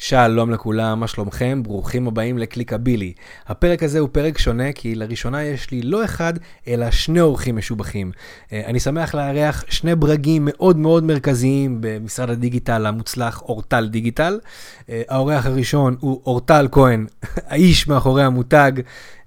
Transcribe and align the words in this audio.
שלום 0.00 0.50
לכולם, 0.50 1.00
מה 1.00 1.06
שלומכם? 1.06 1.62
ברוכים 1.62 2.08
הבאים 2.08 2.38
לקליקבילי. 2.38 3.12
הפרק 3.46 3.82
הזה 3.82 3.98
הוא 3.98 4.08
פרק 4.12 4.38
שונה 4.38 4.72
כי 4.72 4.94
לראשונה 4.94 5.44
יש 5.44 5.70
לי 5.70 5.82
לא 5.82 6.04
אחד, 6.04 6.32
אלא 6.68 6.90
שני 6.90 7.20
אורחים 7.20 7.56
משובחים. 7.56 8.12
אה, 8.52 8.62
אני 8.66 8.80
שמח 8.80 9.14
לארח 9.14 9.64
שני 9.68 9.94
ברגים 9.94 10.42
מאוד 10.50 10.76
מאוד 10.76 11.04
מרכזיים 11.04 11.78
במשרד 11.80 12.30
הדיגיטל 12.30 12.86
המוצלח 12.86 13.42
אורטל 13.42 13.88
דיגיטל. 13.88 14.40
אה, 14.88 15.02
האורח 15.08 15.46
הראשון 15.46 15.96
הוא 16.00 16.22
אורטל 16.26 16.68
כהן, 16.72 17.06
האיש 17.50 17.88
מאחורי 17.88 18.24
המותג 18.24 18.72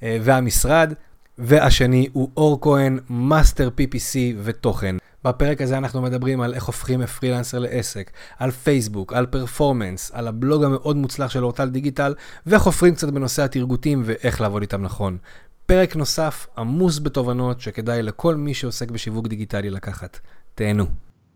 אה, 0.04 0.18
והמשרד. 0.22 0.94
והשני 1.38 2.08
הוא 2.14 2.30
אור 2.38 2.62
כהן, 2.62 3.00
מאסטר 3.10 3.70
PPC 3.78 4.16
ותוכן. 4.44 4.96
בפרק 5.24 5.62
הזה 5.62 5.78
אנחנו 5.78 6.02
מדברים 6.02 6.42
על 6.42 6.54
איך 6.54 6.64
הופכים 6.64 7.00
מפרילנסר 7.00 7.60
לעסק, 7.60 8.12
על 8.40 8.52
פייסבוק, 8.52 9.14
על 9.14 9.26
פרפורמנס, 9.26 10.12
על 10.14 10.28
הבלוג 10.28 10.64
המאוד 10.64 10.98
מוצלח 10.98 11.32
של 11.32 11.44
אורטל 11.44 11.70
דיגיטל, 11.70 12.14
וחופרים 12.48 12.96
קצת 12.96 13.10
בנושא 13.10 13.44
התרגותים 13.44 14.02
ואיך 14.06 14.42
לעבוד 14.42 14.62
איתם 14.62 14.82
נכון. 14.82 15.18
פרק 15.66 15.96
נוסף 15.96 16.48
עמוס 16.58 17.00
בתובנות 17.00 17.62
שכדאי 17.62 18.04
לכל 18.04 18.36
מי 18.36 18.54
שעוסק 18.54 18.92
בשיווק 18.92 19.28
דיגיטלי 19.28 19.70
לקחת. 19.70 20.20
תהנו. 20.56 20.86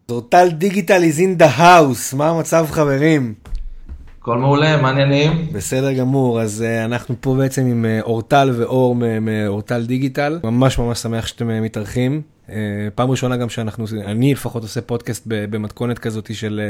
אורטל 0.10 0.50
דיגיטל 0.50 1.02
is 1.02 1.18
in 1.18 1.42
the 1.42 1.60
house, 1.60 2.16
מה 2.16 2.30
המצב 2.30 2.66
חברים? 2.72 3.34
הכל 4.26 4.38
מעולה, 4.38 4.82
מעניינים. 4.82 5.48
בסדר 5.52 5.94
גמור, 5.94 6.42
אז 6.42 6.64
uh, 6.68 6.86
אנחנו 6.86 7.16
פה 7.20 7.36
בעצם 7.36 7.62
עם 7.62 7.86
uh, 7.86 8.04
אורטל 8.04 8.52
ואור 8.56 8.96
מאורטל 9.22 9.86
דיגיטל. 9.86 10.40
ממש 10.44 10.80
ממש 10.80 11.00
שמח 11.00 11.28
שאתם 11.28 11.50
uh, 11.50 11.54
מתארחים. 11.64 12.22
Uh, 12.48 12.52
פעם 12.96 13.12
ראשונה 13.12 13.38
גם 13.38 13.50
שאנחנו, 13.50 13.86
אני 14.06 14.34
לפחות 14.34 14.64
עושה 14.64 14.82
פודקאסט 14.82 15.24
במתכונת 15.28 16.00
כזאת 16.00 16.36
של, 16.36 16.62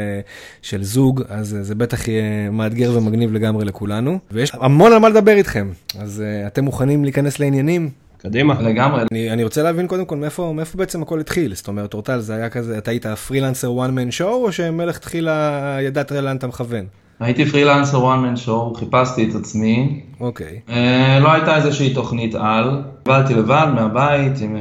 של 0.61 0.83
זוג, 0.83 1.21
אז 1.29 1.57
uh, 1.59 1.63
זה 1.63 1.75
בטח 1.75 2.07
יהיה 2.07 2.49
מאתגר 2.49 2.97
ומגניב 2.97 3.33
לגמרי 3.33 3.65
לכולנו. 3.65 4.19
ויש 4.31 4.51
המון 4.53 4.93
על 4.93 4.99
מה 4.99 5.09
לדבר 5.09 5.31
איתכם, 5.31 5.71
אז 5.99 6.23
uh, 6.23 6.47
אתם 6.47 6.63
מוכנים 6.63 7.03
להיכנס 7.03 7.39
לעניינים? 7.39 7.89
קדימה. 8.17 8.61
לגמרי. 8.61 9.03
אני, 9.11 9.31
אני 9.31 9.43
רוצה 9.43 9.63
להבין 9.63 9.87
קודם 9.87 10.05
כל 10.05 10.17
מאיפה, 10.17 10.53
מאיפה 10.55 10.77
בעצם 10.77 11.01
הכל 11.01 11.19
התחיל, 11.19 11.55
זאת 11.55 11.67
אומרת 11.67 11.93
אורטל 11.93 12.19
זה 12.19 12.35
היה 12.35 12.49
כזה, 12.49 12.77
אתה 12.77 12.91
היית 12.91 13.05
פרילנסר 13.05 13.67
one 13.67 13.89
man 13.89 14.19
show 14.19 14.23
או 14.23 14.51
שמלכתחילה 14.51 15.77
ידעת 15.81 16.11
לאן 16.11 16.37
אתה 16.37 16.47
מכוון? 16.47 17.04
הייתי 17.19 17.45
פרילנסר 17.45 18.13
one 18.13 18.25
man 18.25 18.47
show, 18.47 18.79
חיפשתי 18.79 19.29
את 19.29 19.35
עצמי. 19.35 20.01
אוקיי. 20.19 20.59
Okay. 20.67 20.71
אה, 20.71 21.19
לא 21.19 21.31
הייתה 21.31 21.55
איזושהי 21.55 21.93
תוכנית 21.93 22.35
על, 22.35 22.81
עבדתי 23.05 23.33
לבד 23.33 23.67
מהבית, 23.75 24.41
עם 24.41 24.55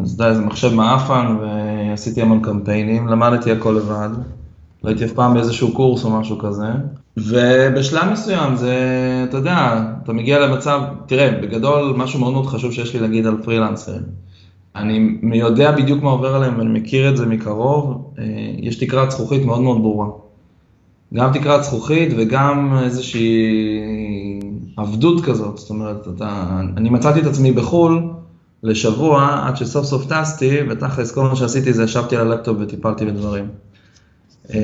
איזה 0.00 0.40
מחשב 0.40 0.74
מעפן 0.74 1.36
ועשיתי 1.40 2.22
המון 2.22 2.40
קמפיינים, 2.42 3.08
למדתי 3.08 3.52
הכל 3.52 3.70
לבד. 3.70 4.08
לא 4.84 4.88
הייתי 4.88 5.04
אף 5.04 5.12
פעם 5.12 5.34
באיזשהו 5.34 5.72
קורס 5.72 6.04
או 6.04 6.10
משהו 6.10 6.38
כזה. 6.38 6.66
ובשלב 7.16 8.12
מסוים 8.12 8.56
זה, 8.56 8.76
אתה 9.28 9.36
יודע, 9.36 9.82
אתה 10.04 10.12
מגיע 10.12 10.46
למצב, 10.46 10.80
תראה, 11.06 11.30
בגדול 11.42 11.94
משהו 11.96 12.20
מאוד 12.20 12.32
מאוד 12.32 12.46
חשוב 12.46 12.72
שיש 12.72 12.94
לי 12.94 13.00
להגיד 13.00 13.26
על 13.26 13.36
פרילנסרים. 13.44 14.02
אני 14.76 15.38
יודע 15.38 15.72
בדיוק 15.72 16.02
מה 16.02 16.10
עובר 16.10 16.34
עליהם 16.34 16.58
ואני 16.58 16.80
מכיר 16.80 17.10
את 17.10 17.16
זה 17.16 17.26
מקרוב, 17.26 18.12
אה, 18.18 18.24
יש 18.58 18.76
תקרת 18.76 19.10
זכוכית 19.10 19.44
מאוד 19.44 19.60
מאוד 19.60 19.82
ברורה. 19.82 20.25
גם 21.16 21.32
תקרת 21.32 21.64
זכוכית 21.64 22.12
וגם 22.16 22.78
איזושהי 22.84 23.50
עבדות 24.76 25.24
כזאת, 25.24 25.58
זאת 25.58 25.70
אומרת, 25.70 26.08
אתה, 26.16 26.60
אני 26.76 26.90
מצאתי 26.90 27.20
את 27.20 27.26
עצמי 27.26 27.52
בחו"ל 27.52 28.10
לשבוע 28.62 29.42
עד 29.46 29.56
שסוף 29.56 29.86
סוף 29.86 30.06
טסתי, 30.06 30.58
ותכלס 30.68 31.12
כל 31.12 31.22
מה 31.22 31.36
שעשיתי 31.36 31.72
זה 31.72 31.84
ישבתי 31.84 32.16
על 32.16 32.32
הלפטופ 32.32 32.56
וטיפלתי 32.60 33.06
בדברים. 33.06 33.48
אה, 34.54 34.60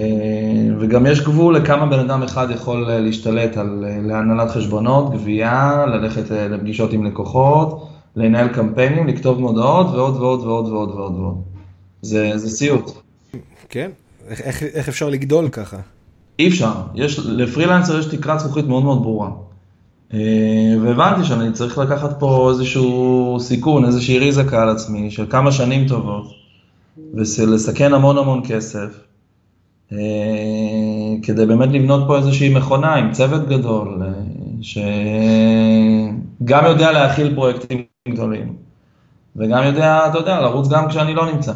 וגם 0.81 1.07
יש 1.07 1.21
גבול 1.21 1.57
לכמה 1.57 1.87
בן 1.87 1.99
אדם 1.99 2.23
אחד 2.23 2.51
יכול 2.51 2.91
להשתלט 2.91 3.57
על 3.57 3.85
להנהלת 4.07 4.51
חשבונות, 4.51 5.13
גבייה, 5.13 5.87
ללכת 5.87 6.31
לפגישות 6.31 6.93
עם 6.93 7.05
לקוחות, 7.05 7.89
לנהל 8.17 8.49
קמפיינים, 8.49 9.07
לכתוב 9.07 9.41
מודעות 9.41 9.87
ועוד 9.87 10.17
ועוד 10.17 10.41
ועוד 10.41 10.69
ועוד 10.69 10.91
ועוד 10.91 11.15
ועוד. 11.15 11.43
זה, 12.03 12.33
זה 12.35 12.51
סיוט. 12.51 12.91
כן, 13.69 13.91
איך, 14.29 14.63
איך 14.63 14.89
אפשר 14.89 15.09
לגדול 15.09 15.49
ככה? 15.49 15.77
אי 16.39 16.49
אפשר, 16.49 16.73
יש, 16.95 17.19
לפרילנסר 17.19 17.99
יש 17.99 18.07
תקרת 18.07 18.41
זכוכית 18.41 18.67
מאוד 18.67 18.85
מאוד 18.85 19.03
ברורה. 19.03 19.31
אה, 20.15 20.75
והבנתי 20.83 21.25
שאני 21.25 21.53
צריך 21.53 21.79
לקחת 21.79 22.21
פה 22.21 22.51
איזשהו 22.51 23.37
סיכון, 23.41 23.85
איזושהי 23.85 24.19
ריזקה 24.19 24.63
על 24.63 24.69
עצמי 24.69 25.11
של 25.11 25.27
כמה 25.31 25.53
שנים 25.53 25.89
טובות, 25.89 26.27
ולסכן 27.15 27.95
המון 27.95 28.19
המון 28.19 28.43
כסף, 28.49 29.01
אה, 29.93 29.99
כדי 31.23 31.47
באמת 31.47 31.69
לבנות 31.69 32.05
פה 32.07 32.17
איזושהי 32.17 32.55
מכונה 32.55 32.95
עם 32.95 33.13
צוות 33.13 33.49
גדול, 33.49 34.03
אה, 34.03 34.09
שגם 34.63 36.65
יודע 36.67 36.93
להכיל 36.93 37.35
פרויקטים 37.35 37.83
גדולים, 38.09 38.57
וגם 39.37 39.65
יודע, 39.65 40.07
אתה 40.07 40.19
יודע, 40.19 40.41
לרוץ 40.41 40.69
גם 40.69 40.89
כשאני 40.89 41.15
לא 41.15 41.33
נמצא. 41.33 41.53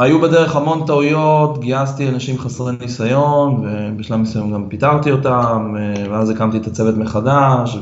היו 0.00 0.20
בדרך 0.20 0.56
המון 0.56 0.86
טעויות, 0.86 1.60
גייסתי 1.60 2.08
אנשים 2.08 2.38
חסרי 2.38 2.72
ניסיון, 2.80 3.64
ובשלב 3.64 4.20
מסוים 4.20 4.52
גם 4.52 4.68
פיטרתי 4.68 5.12
אותם, 5.12 5.74
ואז 6.10 6.30
הקמתי 6.30 6.56
את 6.56 6.66
הצוות 6.66 6.96
מחדש, 6.96 7.78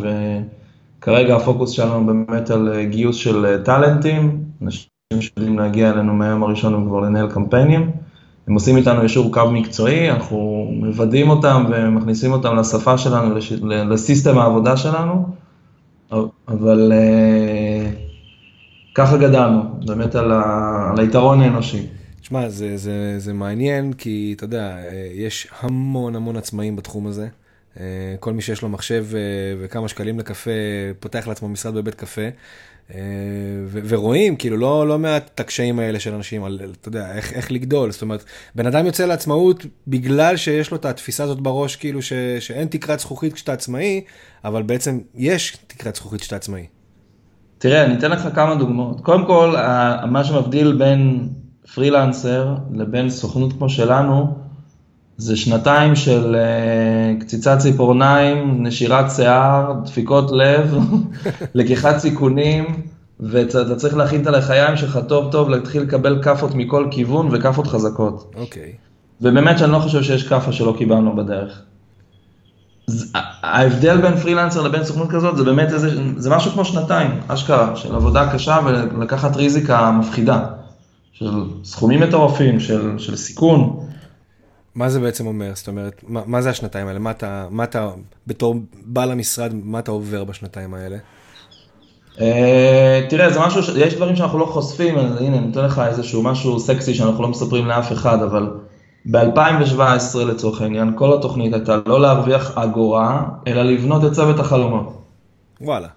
וכרגע 0.99 1.37
הפוקוס 1.37 1.71
שלנו 1.71 2.07
באמת 2.07 2.51
על 2.51 2.85
גיוס 2.85 3.17
של 3.17 3.63
טאלנטים, 3.65 4.45
אנשים 4.63 4.89
שיודעים 5.21 5.59
להגיע 5.59 5.91
אלינו 5.91 6.15
מהיום 6.15 6.43
הראשון 6.43 6.75
וכבר 6.75 7.01
לנהל 7.01 7.31
קמפיינים. 7.31 7.91
הם 8.49 8.55
עושים 8.55 8.77
איתנו 8.77 9.05
ישור 9.05 9.33
קו 9.33 9.51
מקצועי, 9.51 10.11
אנחנו 10.11 10.69
מוודאים 10.71 11.31
אותם 11.31 11.65
ומכניסים 11.71 12.33
אותם 12.33 12.57
לשפה 12.57 12.99
שלנו, 12.99 13.35
לסיסטם 13.63 14.39
העבודה 14.39 14.77
שלנו, 14.77 15.27
אבל 16.49 16.93
אה, 16.93 17.91
ככה 18.95 19.17
גדלנו, 19.17 19.63
באמת 19.87 20.15
על, 20.15 20.33
ה, 20.33 20.43
על 20.93 21.01
היתרון 21.01 21.41
האנושי. 21.41 21.87
תשמע, 22.23 22.49
זה, 22.49 22.77
זה, 22.77 23.15
זה 23.19 23.33
מעניין, 23.33 23.93
כי 23.93 24.35
אתה 24.37 24.45
יודע, 24.45 24.77
יש 25.15 25.49
המון 25.61 26.17
המון 26.17 26.37
עצמאים 26.37 26.77
בתחום 26.77 27.07
הזה. 27.07 27.29
כל 28.21 28.33
מי 28.33 28.43
שיש 28.43 28.63
לו 28.63 28.69
מחשב 28.69 29.07
וכמה 29.61 29.89
שקלים 29.89 30.19
לקפה, 30.19 30.51
פותח 31.01 31.29
לעצמו 31.29 31.49
משרד 31.49 31.75
בבית 31.75 31.95
קפה. 31.95 32.29
ו- 33.67 33.81
ורואים, 33.89 34.37
כאילו, 34.37 34.57
לא, 34.57 34.89
לא 34.89 34.99
מעט 34.99 35.31
את 35.35 35.41
הקשיים 35.41 35.79
האלה 35.79 36.01
של 36.01 36.15
אנשים, 36.15 36.45
על, 36.45 36.61
אתה 36.81 36.89
יודע, 36.89 37.15
איך, 37.17 37.33
איך 37.33 37.53
לגדול. 37.53 37.91
זאת 37.91 38.03
אומרת, 38.03 38.25
בן 38.55 38.67
אדם 38.67 38.87
יוצא 38.87 39.07
לעצמאות 39.07 39.67
בגלל 39.87 40.37
שיש 40.37 40.71
לו 40.71 40.77
את 40.77 40.85
התפיסה 40.85 41.25
הזאת 41.25 41.41
בראש, 41.41 41.77
כאילו, 41.77 42.03
ש- 42.03 42.13
שאין 42.41 42.69
תקרת 42.69 43.01
זכוכית 43.01 43.33
כשאתה 43.33 43.53
עצמאי, 43.53 44.01
אבל 44.45 44.63
בעצם 44.63 44.99
יש 45.15 45.57
תקרת 45.67 45.97
זכוכית 45.97 46.21
כשאתה 46.21 46.37
עצמאי. 46.37 46.67
תראה, 47.59 47.85
אני 47.85 47.99
אתן 47.99 48.11
לך 48.11 48.29
כמה 48.35 48.55
דוגמאות. 48.55 49.01
קודם 49.01 49.27
כל, 49.27 49.57
מה 50.11 50.25
שמבדיל 50.25 50.73
בין 50.73 51.29
פרילנסר 51.75 52.55
לבין 52.73 53.11
סוכנות 53.11 53.53
כמו 53.53 53.69
שלנו, 53.69 54.35
זה 55.17 55.37
שנתיים 55.37 55.97
של 55.97 56.37
uh, 56.37 57.21
קציצת 57.21 57.59
ציפורניים, 57.59 58.67
נשירת 58.67 59.11
שיער, 59.11 59.73
דפיקות 59.85 60.31
לב, 60.33 60.77
לקיחת 61.55 61.99
סיכונים, 61.99 62.65
ואתה 63.21 63.77
צריך 63.77 63.97
להכין 63.97 64.23
את 64.23 64.27
הלחיים 64.27 64.77
שלך 64.77 64.99
טוב 65.09 65.33
טוב, 65.33 65.49
להתחיל 65.49 65.83
לקבל 65.83 66.23
כאפות 66.23 66.55
מכל 66.55 66.89
כיוון 66.91 67.29
וכאפות 67.33 67.67
חזקות. 67.67 68.35
אוקיי. 68.37 68.63
Okay. 68.63 68.93
ובאמת 69.21 69.59
שאני 69.59 69.73
לא 69.73 69.79
חושב 69.79 70.03
שיש 70.03 70.29
כאפה 70.29 70.53
שלא 70.53 70.75
קיבלנו 70.79 71.17
בדרך. 71.17 71.63
ההבדל 73.43 74.01
בין 74.01 74.17
פרילנסר 74.17 74.63
לבין 74.63 74.85
סוכנות 74.85 75.11
כזאת 75.11 75.37
זה 75.37 75.45
באמת 75.45 75.73
איזה, 75.73 75.91
זה 76.17 76.31
משהו 76.31 76.51
כמו 76.51 76.65
שנתיים, 76.65 77.11
אשכרה, 77.29 77.77
של 77.77 77.95
עבודה 77.95 78.33
קשה 78.33 78.59
ולקחת 78.65 79.37
ריזיקה 79.37 79.91
מפחידה. 79.91 80.45
של 81.13 81.45
סכומים 81.65 82.01
מטורפים, 82.01 82.61
של, 82.61 82.99
של 82.99 83.17
סיכון. 83.17 83.87
מה 84.75 84.89
זה 84.89 85.01
בעצם 85.01 85.27
אומר? 85.27 85.51
זאת 85.55 85.69
אומרת, 85.69 86.05
מה, 86.09 86.23
מה 86.27 86.43
זה 86.43 86.51
השנתיים 86.51 86.87
האלה? 86.87 86.99
מה 86.99 87.11
אתה, 87.11 87.47
מה 87.51 87.65
אתה, 87.65 87.91
בתור 88.27 88.55
בעל 88.85 89.11
המשרד, 89.11 89.55
מה 89.55 89.79
אתה 89.79 89.91
עובר 89.91 90.25
בשנתיים 90.25 90.75
האלה? 90.75 90.97
Uh, 92.17 92.21
תראה, 93.09 93.31
זה 93.31 93.41
משהו, 93.41 93.63
ש... 93.63 93.69
יש 93.77 93.95
דברים 93.95 94.17
שאנחנו 94.17 94.39
לא 94.39 94.47
חושפים, 94.47 94.99
אז 94.99 95.21
הנה, 95.21 95.39
אני 95.39 95.51
אתן 95.51 95.65
לך 95.65 95.83
איזשהו 95.89 96.23
משהו 96.23 96.61
סקסי 96.61 96.95
שאנחנו 96.95 97.23
לא 97.23 97.29
מספרים 97.29 97.67
לאף 97.67 97.93
אחד, 97.93 98.23
אבל 98.23 98.51
ב-2017 99.05 100.19
לצורך 100.19 100.61
העניין, 100.61 100.93
כל 100.97 101.15
התוכנית 101.19 101.55
הייתה 101.55 101.77
לא 101.87 102.01
להרוויח 102.01 102.59
אגורה, 102.59 103.25
אלא 103.47 103.63
לבנות 103.63 104.05
את 104.05 104.13
צוות 104.13 104.41
החלומות. 104.41 105.03
וואלה. 105.61 105.89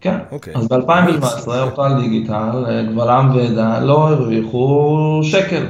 כן. 0.00 0.18
אוקיי. 0.32 0.54
אז 0.56 0.68
ב-2017 0.68 1.48
אורטל 1.48 2.00
דיגיטל, 2.00 2.64
גבל 2.92 3.08
עם 3.10 3.36
ועדה, 3.36 3.80
לא 3.80 4.08
הרוויחו 4.08 5.20
שקל, 5.22 5.66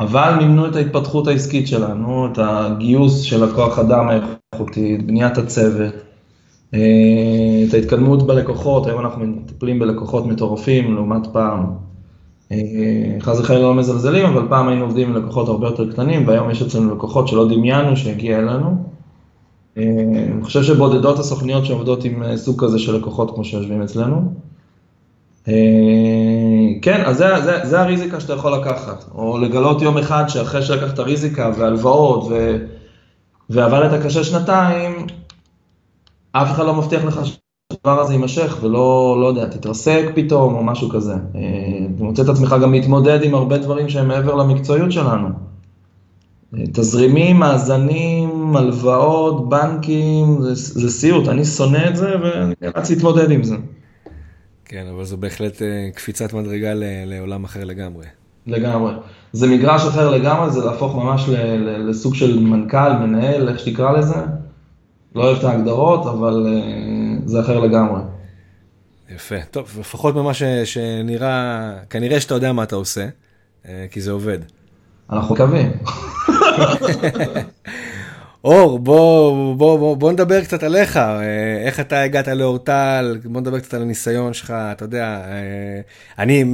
אבל 0.00 0.34
מימנו 0.38 0.66
את 0.66 0.76
ההתפתחות 0.76 1.26
העסקית 1.26 1.68
שלנו, 1.68 2.28
את 2.32 2.38
הגיוס 2.42 3.20
של 3.20 3.44
הכוח 3.44 3.78
אדם 3.78 4.08
האיכותי, 4.08 4.94
את 4.94 5.06
בניית 5.06 5.38
הצוות, 5.38 5.94
אה, 6.74 6.78
את 7.68 7.74
ההתקדמות 7.74 8.26
בלקוחות, 8.26 8.86
היום 8.86 9.00
אנחנו 9.00 9.26
מטפלים 9.26 9.78
בלקוחות 9.78 10.26
מטורפים 10.26 10.94
לעומת 10.94 11.26
פעם. 11.32 11.66
חס 13.20 13.40
וחלילה 13.40 13.62
לא 13.62 13.74
מזלזלים, 13.74 14.26
אבל 14.26 14.48
פעם 14.48 14.68
היינו 14.68 14.84
עובדים 14.84 15.08
עם 15.08 15.16
לקוחות 15.16 15.48
הרבה 15.48 15.66
יותר 15.66 15.92
קטנים, 15.92 16.28
והיום 16.28 16.50
יש 16.50 16.62
אצלנו 16.62 16.94
לקוחות 16.94 17.28
שלא 17.28 17.48
דמיינו 17.48 17.96
שהגיע 17.96 18.38
אלינו. 18.38 18.97
אני 19.78 20.42
חושב 20.42 20.62
שבודדות 20.62 21.18
הסוכניות 21.18 21.66
שעובדות 21.66 22.04
עם 22.04 22.36
סוג 22.36 22.64
כזה 22.64 22.78
של 22.78 22.96
לקוחות 22.96 23.34
כמו 23.34 23.44
שיושבים 23.44 23.82
אצלנו. 23.82 24.32
כן, 26.82 27.02
אז 27.06 27.16
זה, 27.16 27.40
זה, 27.44 27.60
זה 27.62 27.80
הריזיקה 27.80 28.20
שאתה 28.20 28.32
יכול 28.32 28.54
לקחת, 28.54 29.04
או 29.14 29.38
לגלות 29.38 29.82
יום 29.82 29.98
אחד 29.98 30.24
שאחרי 30.28 30.62
שלקחת 30.62 30.98
ריזיקה 30.98 31.50
והלוואות 31.58 32.26
ו, 32.30 32.56
ועבדת 33.50 34.02
קשה 34.04 34.24
שנתיים, 34.24 35.06
אף 36.32 36.50
אחד 36.50 36.64
לא 36.64 36.74
מבטיח 36.74 37.04
לך 37.04 37.20
שהדבר 37.24 38.00
הזה 38.00 38.12
יימשך 38.12 38.56
ולא, 38.60 39.18
לא 39.20 39.26
יודע, 39.26 39.46
תתרסק 39.46 40.04
פתאום 40.14 40.54
או 40.54 40.64
משהו 40.64 40.88
כזה. 40.88 41.14
אתה 41.14 42.04
מוצא 42.04 42.22
את 42.22 42.28
עצמך 42.28 42.56
גם 42.62 42.72
להתמודד 42.72 43.22
עם 43.22 43.34
הרבה 43.34 43.58
דברים 43.58 43.88
שהם 43.88 44.08
מעבר 44.08 44.34
למקצועיות 44.34 44.92
שלנו. 44.92 45.28
תזרימים, 46.54 47.36
מאזנים, 47.36 48.56
הלוואות, 48.56 49.48
בנקים, 49.48 50.42
זה, 50.42 50.54
זה 50.54 50.90
סיוט, 50.90 51.28
אני 51.28 51.44
שונא 51.44 51.88
את 51.88 51.96
זה 51.96 52.14
ואני 52.22 52.54
נאלץ 52.60 52.90
להתמודד 52.90 53.30
עם 53.30 53.44
זה. 53.44 53.56
כן, 54.64 54.86
אבל 54.94 55.04
זו 55.04 55.16
בהחלט 55.16 55.62
אה, 55.62 55.88
קפיצת 55.94 56.32
מדרגה 56.32 56.72
לעולם 57.06 57.44
אחר 57.44 57.64
לגמרי. 57.64 58.06
לגמרי. 58.46 58.92
זה 59.32 59.46
מגרש 59.46 59.86
אחר 59.86 60.10
לגמרי, 60.10 60.50
זה 60.50 60.64
להפוך 60.64 60.94
ממש 60.96 61.28
לסוג 61.88 62.14
של 62.14 62.38
מנכ"ל, 62.38 62.92
מנהל, 62.92 63.48
איך 63.48 63.58
שתקרא 63.58 63.98
לזה. 63.98 64.14
לא 65.14 65.22
אוהב 65.22 65.38
את 65.38 65.44
ההגדרות, 65.44 66.06
אבל 66.06 66.46
אה, 66.48 67.16
זה 67.24 67.40
אחר 67.40 67.60
לגמרי. 67.60 68.00
יפה. 69.14 69.40
טוב, 69.50 69.76
לפחות 69.80 70.14
ממה 70.14 70.34
ש, 70.34 70.42
שנראה, 70.64 71.72
כנראה 71.90 72.20
שאתה 72.20 72.34
יודע 72.34 72.52
מה 72.52 72.62
אתה 72.62 72.76
עושה, 72.76 73.08
אה, 73.68 73.86
כי 73.90 74.00
זה 74.00 74.10
עובד. 74.10 74.38
אנחנו 75.10 75.34
מקווים. 75.34 75.72
אור, 78.44 78.78
בוא, 78.78 79.56
בוא, 79.56 79.78
בוא, 79.78 79.96
בוא 79.96 80.12
נדבר 80.12 80.44
קצת 80.44 80.62
עליך, 80.62 80.96
אה, 80.96 81.62
איך 81.66 81.80
אתה 81.80 82.02
הגעת 82.02 82.28
לאורטל, 82.28 83.18
בוא 83.24 83.40
נדבר 83.40 83.60
קצת 83.60 83.74
על 83.74 83.82
הניסיון 83.82 84.34
שלך, 84.34 84.50
אתה 84.50 84.84
יודע, 84.84 85.04
אה, 85.04 85.80
אני, 86.18 86.44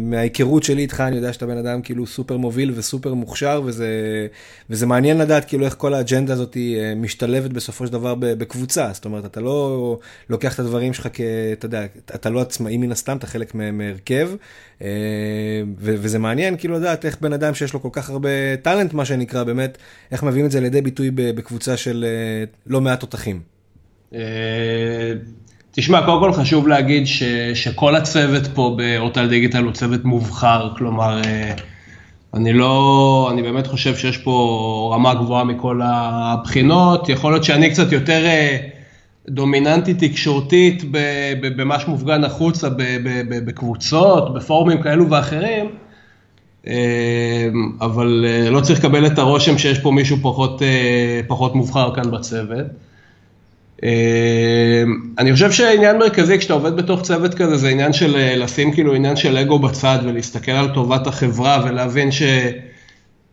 מההיכרות 0.00 0.62
שלי 0.62 0.82
איתך, 0.82 1.00
אני 1.00 1.16
יודע 1.16 1.32
שאתה 1.32 1.46
בן 1.46 1.56
אדם 1.56 1.82
כאילו 1.82 2.06
סופר 2.06 2.36
מוביל 2.36 2.72
וסופר 2.74 3.14
מוכשר, 3.14 3.62
וזה, 3.64 3.88
וזה 4.70 4.86
מעניין 4.86 5.18
לדעת 5.18 5.44
כאילו 5.44 5.64
איך 5.64 5.74
כל 5.78 5.94
האג'נדה 5.94 6.32
הזאת 6.32 6.56
אה, 6.56 6.94
משתלבת 6.96 7.50
בסופו 7.50 7.86
של 7.86 7.92
דבר 7.92 8.14
בקבוצה, 8.18 8.90
זאת 8.92 9.04
אומרת, 9.04 9.24
אתה 9.24 9.40
לא 9.40 9.98
לוקח 10.30 10.54
את 10.54 10.58
הדברים 10.58 10.92
שלך 10.92 11.08
כ... 11.12 11.20
אתה 11.52 11.66
יודע, 11.66 11.84
אתה 12.14 12.30
לא 12.30 12.40
עצמאי 12.40 12.76
מן 12.76 12.92
הסתם, 12.92 13.16
אתה 13.16 13.26
חלק 13.26 13.54
מהרכב, 13.54 14.30
וזה 15.78 16.18
מעניין 16.18 16.56
כאילו 16.56 16.74
לדעת 16.74 17.04
איך 17.04 17.16
בן 17.20 17.32
אדם 17.32 17.54
שיש 17.54 17.74
לו 17.74 17.82
כל 17.82 17.88
כך 17.92 18.10
הרבה 18.10 18.56
טאלנט, 18.62 18.94
מה 18.94 19.04
שנקרא, 19.04 19.44
באמת, 19.44 19.78
איך 20.12 20.22
מביאים 20.22 20.46
את 20.46 20.50
זה 20.50 20.60
לידי 20.60 20.80
ביטוי 20.80 21.10
בקבוצה 21.10 21.76
של 21.76 22.04
אה, 22.08 22.44
לא 22.66 22.80
מעט 22.80 23.00
תותחים? 23.00 23.40
אה, 24.14 24.20
תשמע, 25.72 26.06
קודם 26.06 26.20
כל 26.20 26.32
חשוב 26.32 26.68
להגיד 26.68 27.06
ש, 27.06 27.22
שכל 27.54 27.96
הצוות 27.96 28.46
פה 28.54 28.76
באורטל 28.78 29.28
דיגיטל 29.28 29.64
הוא 29.64 29.72
צוות 29.72 30.04
מובחר, 30.04 30.70
כלומר, 30.76 31.20
אה, 31.24 31.54
אני 32.34 32.52
לא, 32.52 33.28
אני 33.32 33.42
באמת 33.42 33.66
חושב 33.66 33.96
שיש 33.96 34.18
פה 34.18 34.92
רמה 34.94 35.14
גבוהה 35.14 35.44
מכל 35.44 35.80
הבחינות, 35.84 37.08
יכול 37.08 37.32
להיות 37.32 37.44
שאני 37.44 37.70
קצת 37.70 37.92
יותר 37.92 38.24
דומיננטית 39.28 40.04
תקשורתית 40.04 40.84
במה 41.40 41.80
שמופגן 41.80 42.24
החוצה, 42.24 42.68
בקבוצות, 43.28 44.34
בפורומים 44.34 44.82
כאלו 44.82 45.10
ואחרים, 45.10 45.68
אמ, 46.66 46.72
אבל 47.80 48.24
אה, 48.28 48.50
לא 48.50 48.60
צריך 48.60 48.78
לקבל 48.78 49.06
את 49.06 49.18
הרושם 49.18 49.58
שיש 49.58 49.78
פה 49.78 49.90
מישהו 49.90 50.16
פחות, 50.22 50.62
אה, 50.62 51.20
פחות 51.26 51.54
מובחר 51.54 51.94
כאן 51.94 52.10
בצוות. 52.10 52.66
אני 55.18 55.32
חושב 55.32 55.52
שהעניין 55.52 55.98
מרכזי 55.98 56.38
כשאתה 56.38 56.54
עובד 56.54 56.76
בתוך 56.76 57.02
צוות 57.02 57.34
כזה 57.34 57.56
זה 57.56 57.68
עניין 57.68 57.92
של 57.92 58.16
אה, 58.16 58.36
לשים 58.36 58.72
כאילו 58.72 58.94
עניין 58.94 59.16
של 59.16 59.36
אגו 59.36 59.58
בצד 59.58 59.98
ולהסתכל 60.04 60.52
על 60.52 60.68
טובת 60.74 61.06
החברה 61.06 61.64
ולהבין 61.64 62.08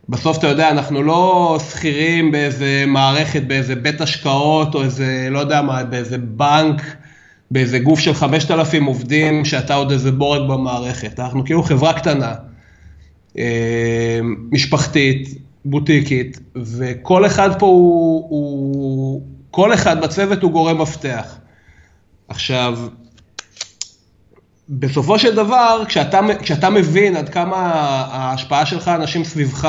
שבסוף 0.08 0.38
אתה 0.38 0.48
יודע 0.48 0.72
אנחנו 0.72 1.04
לא 1.04 1.58
שכירים 1.70 2.32
באיזה 2.32 2.84
מערכת, 2.88 3.44
באיזה 3.44 3.76
בית 3.76 4.02
השקעות 4.02 4.76
או 4.76 4.84
איזה 4.84 5.28
לא 5.32 5.40
יודע 5.40 5.62
מה, 5.62 5.84
באיזה 5.84 6.18
בנק, 6.18 6.82
באיזה 7.52 7.80
גוף 7.80 8.00
של 8.00 8.14
5,000 8.14 8.86
עובדים 8.86 9.46
שאתה 9.46 9.76
עוד 9.76 9.92
איזה 9.92 10.12
בורג 10.12 10.50
במערכת, 10.50 11.20
אנחנו 11.20 11.46
כאילו 11.46 11.64
חברה 11.64 11.94
קטנה. 11.94 12.34
אה, 13.38 14.20
משפחתית, 14.52 15.30
בוטיקית, 15.66 16.40
וכל 16.56 17.26
אחד 17.26 17.60
פה 17.60 17.66
הוא, 17.66 18.28
הוא, 18.30 19.22
כל 19.52 19.74
אחד 19.74 20.02
בצוות 20.02 20.44
הוא 20.44 20.52
גורם 20.52 20.82
מפתח. 20.82 21.38
עכשיו, 22.28 22.80
בסופו 24.70 25.20
של 25.20 25.36
דבר, 25.36 25.84
כשאתה, 25.88 26.20
כשאתה 26.42 26.70
מבין 26.70 27.16
עד 27.16 27.30
כמה 27.30 27.58
ההשפעה 28.12 28.66
שלך, 28.66 28.88
אנשים 28.88 29.24
סביבך, 29.24 29.66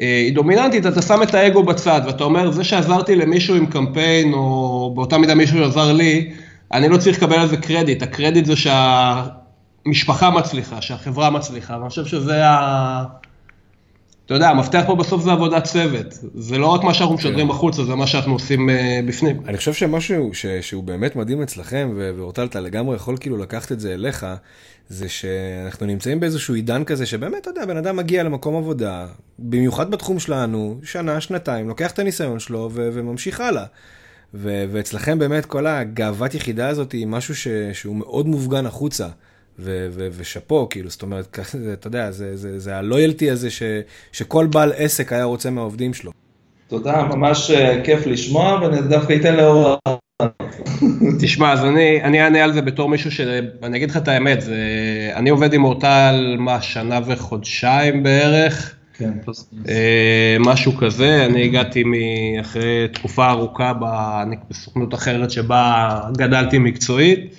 אה, 0.00 0.22
היא 0.26 0.34
דומיננטית, 0.34 0.86
אתה 0.86 1.02
שם 1.02 1.22
את 1.22 1.34
האגו 1.34 1.62
בצד, 1.62 2.00
ואתה 2.06 2.24
אומר, 2.24 2.50
זה 2.50 2.64
שעזרתי 2.64 3.16
למישהו 3.16 3.56
עם 3.56 3.66
קמפיין, 3.66 4.32
או 4.32 4.92
באותה 4.94 5.18
מידה 5.18 5.34
מישהו 5.34 5.64
עזר 5.64 5.92
לי, 5.92 6.32
אני 6.72 6.88
לא 6.88 6.96
צריך 6.96 7.16
לקבל 7.16 7.38
על 7.38 7.48
זה 7.48 7.56
קרדיט, 7.56 8.02
הקרדיט 8.02 8.44
זה 8.44 8.56
שה... 8.56 9.26
שהמשפחה 9.84 10.30
מצליחה, 10.30 10.82
שהחברה 10.82 11.30
מצליחה, 11.30 11.76
ואני 11.78 11.88
חושב 11.88 12.06
שזה 12.06 12.48
ה... 12.48 13.04
אתה 14.26 14.34
יודע, 14.34 14.48
המפתח 14.48 14.82
פה 14.86 14.96
בסוף 14.96 15.22
זה 15.22 15.32
עבודת 15.32 15.64
צוות. 15.64 16.06
זה 16.34 16.58
לא 16.58 16.66
רק 16.66 16.84
מה 16.84 16.94
שאנחנו 16.94 17.14
משדרים 17.14 17.46
כן. 17.46 17.48
בחוץ, 17.48 17.76
זה 17.76 17.94
מה 17.94 18.06
שאנחנו 18.06 18.32
עושים 18.32 18.68
uh, 18.68 18.72
בפנים. 19.08 19.40
אני 19.46 19.56
חושב 19.56 19.72
שמשהו 19.72 20.34
ש, 20.34 20.46
שהוא 20.46 20.84
באמת 20.84 21.16
מדהים 21.16 21.42
אצלכם, 21.42 21.92
ואורטל, 21.96 22.44
אתה 22.44 22.60
לגמרי 22.60 22.96
יכול 22.96 23.16
כאילו 23.20 23.36
לקחת 23.36 23.72
את 23.72 23.80
זה 23.80 23.94
אליך, 23.94 24.26
זה 24.88 25.08
שאנחנו 25.08 25.86
נמצאים 25.86 26.20
באיזשהו 26.20 26.54
עידן 26.54 26.84
כזה, 26.84 27.06
שבאמת, 27.06 27.42
אתה 27.42 27.50
יודע, 27.50 27.66
בן 27.66 27.76
אדם 27.76 27.96
מגיע 27.96 28.22
למקום 28.22 28.56
עבודה, 28.56 29.06
במיוחד 29.38 29.90
בתחום 29.90 30.18
שלנו, 30.18 30.80
שנה, 30.82 31.20
שנתיים, 31.20 31.68
לוקח 31.68 31.90
את 31.90 31.98
הניסיון 31.98 32.38
שלו 32.38 32.70
ו- 32.72 32.88
וממשיך 32.92 33.40
הלאה. 33.40 33.64
ו- 34.34 34.64
ואצלכם 34.72 35.18
באמת 35.18 35.46
כל 35.46 35.66
הגאוות 35.66 36.34
יחידה 36.34 36.68
הזאת 36.68 36.92
היא 36.92 37.06
משהו 37.06 37.34
ש- 37.36 37.48
שהוא 37.72 37.96
מאוד 37.96 38.26
מופגן 38.26 38.66
החוצה. 38.66 39.08
ושאפו, 39.58 40.68
כאילו, 40.70 40.90
זאת 40.90 41.02
אומרת, 41.02 41.38
אתה 41.72 41.86
יודע, 41.86 42.10
זה, 42.10 42.36
זה, 42.36 42.58
זה 42.58 42.76
הלויאלטי 42.76 43.30
הזה 43.30 43.50
ש, 43.50 43.62
שכל 44.12 44.46
בעל 44.46 44.72
עסק 44.76 45.12
היה 45.12 45.24
רוצה 45.24 45.50
מהעובדים 45.50 45.94
שלו. 45.94 46.12
תודה, 46.68 47.02
ממש 47.02 47.50
אה, 47.50 47.80
כיף 47.84 48.06
לשמוע, 48.06 48.58
ואני 48.62 48.82
דווקא 48.88 49.16
אתן 49.16 49.36
לאור... 49.36 49.78
תשמע, 51.20 51.52
אז 51.52 51.64
אני, 51.64 52.02
אני 52.02 52.22
אענה 52.22 52.44
על 52.44 52.52
זה 52.52 52.62
בתור 52.62 52.88
מישהו 52.88 53.10
ש... 53.10 53.20
אני 53.62 53.76
אגיד 53.76 53.90
לך 53.90 53.96
את 53.96 54.08
האמת, 54.08 54.40
זה, 54.40 54.56
אני 55.14 55.30
עובד 55.30 55.52
עם 55.52 55.64
אורטל, 55.64 56.36
מה, 56.38 56.62
שנה 56.62 57.00
וחודשיים 57.06 58.02
בערך? 58.02 58.74
כן, 58.98 59.12
פלוס. 59.24 59.50
אה, 59.68 60.36
משהו 60.40 60.76
כזה, 60.76 61.24
אני 61.26 61.44
הגעתי 61.44 61.84
אחרי 62.40 62.88
תקופה 62.92 63.30
ארוכה 63.30 63.72
בסוכנות 64.50 64.94
אחרת 64.94 65.30
שבה 65.30 66.00
גדלתי 66.16 66.58
מקצועית. 66.58 67.34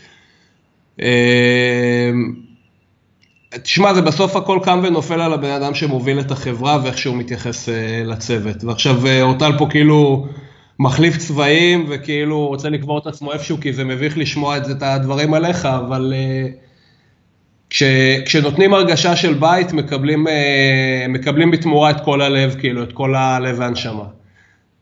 אמ, 1.01 1.05
תשמע, 3.63 3.93
זה 3.93 4.01
בסוף 4.01 4.35
הכל 4.35 4.59
קם 4.63 4.81
ונופל 4.83 5.21
על 5.21 5.33
הבן 5.33 5.49
אדם 5.49 5.73
שמוביל 5.73 6.19
את 6.19 6.31
החברה 6.31 6.79
ואיך 6.83 6.97
שהוא 6.97 7.15
מתייחס 7.15 7.69
אה, 7.69 8.03
לצוות. 8.05 8.63
ועכשיו 8.63 9.07
אה, 9.07 9.21
אורטל 9.21 9.57
פה 9.57 9.67
כאילו 9.69 10.27
מחליף 10.79 11.17
צבעים 11.17 11.85
וכאילו 11.89 12.47
רוצה 12.47 12.69
לקבור 12.69 12.97
את 12.97 13.07
עצמו 13.07 13.33
איפשהו 13.33 13.57
כי 13.61 13.73
זה 13.73 13.83
מביך 13.83 14.17
לשמוע 14.17 14.57
את, 14.57 14.63
את 14.71 14.83
הדברים 14.83 15.33
עליך, 15.33 15.65
אבל 15.65 16.13
אה, 16.15 16.47
כש, 17.69 17.83
כשנותנים 18.25 18.73
הרגשה 18.73 19.15
של 19.15 19.33
בית 19.33 19.73
מקבלים, 19.73 20.27
מקבלים 21.09 21.51
בתמורה 21.51 21.91
את 21.91 22.01
כל 22.05 22.21
הלב, 22.21 22.55
כאילו 22.59 22.83
את 22.83 22.93
כל 22.93 23.15
הלב 23.15 23.55
והנשמה. 23.59 24.05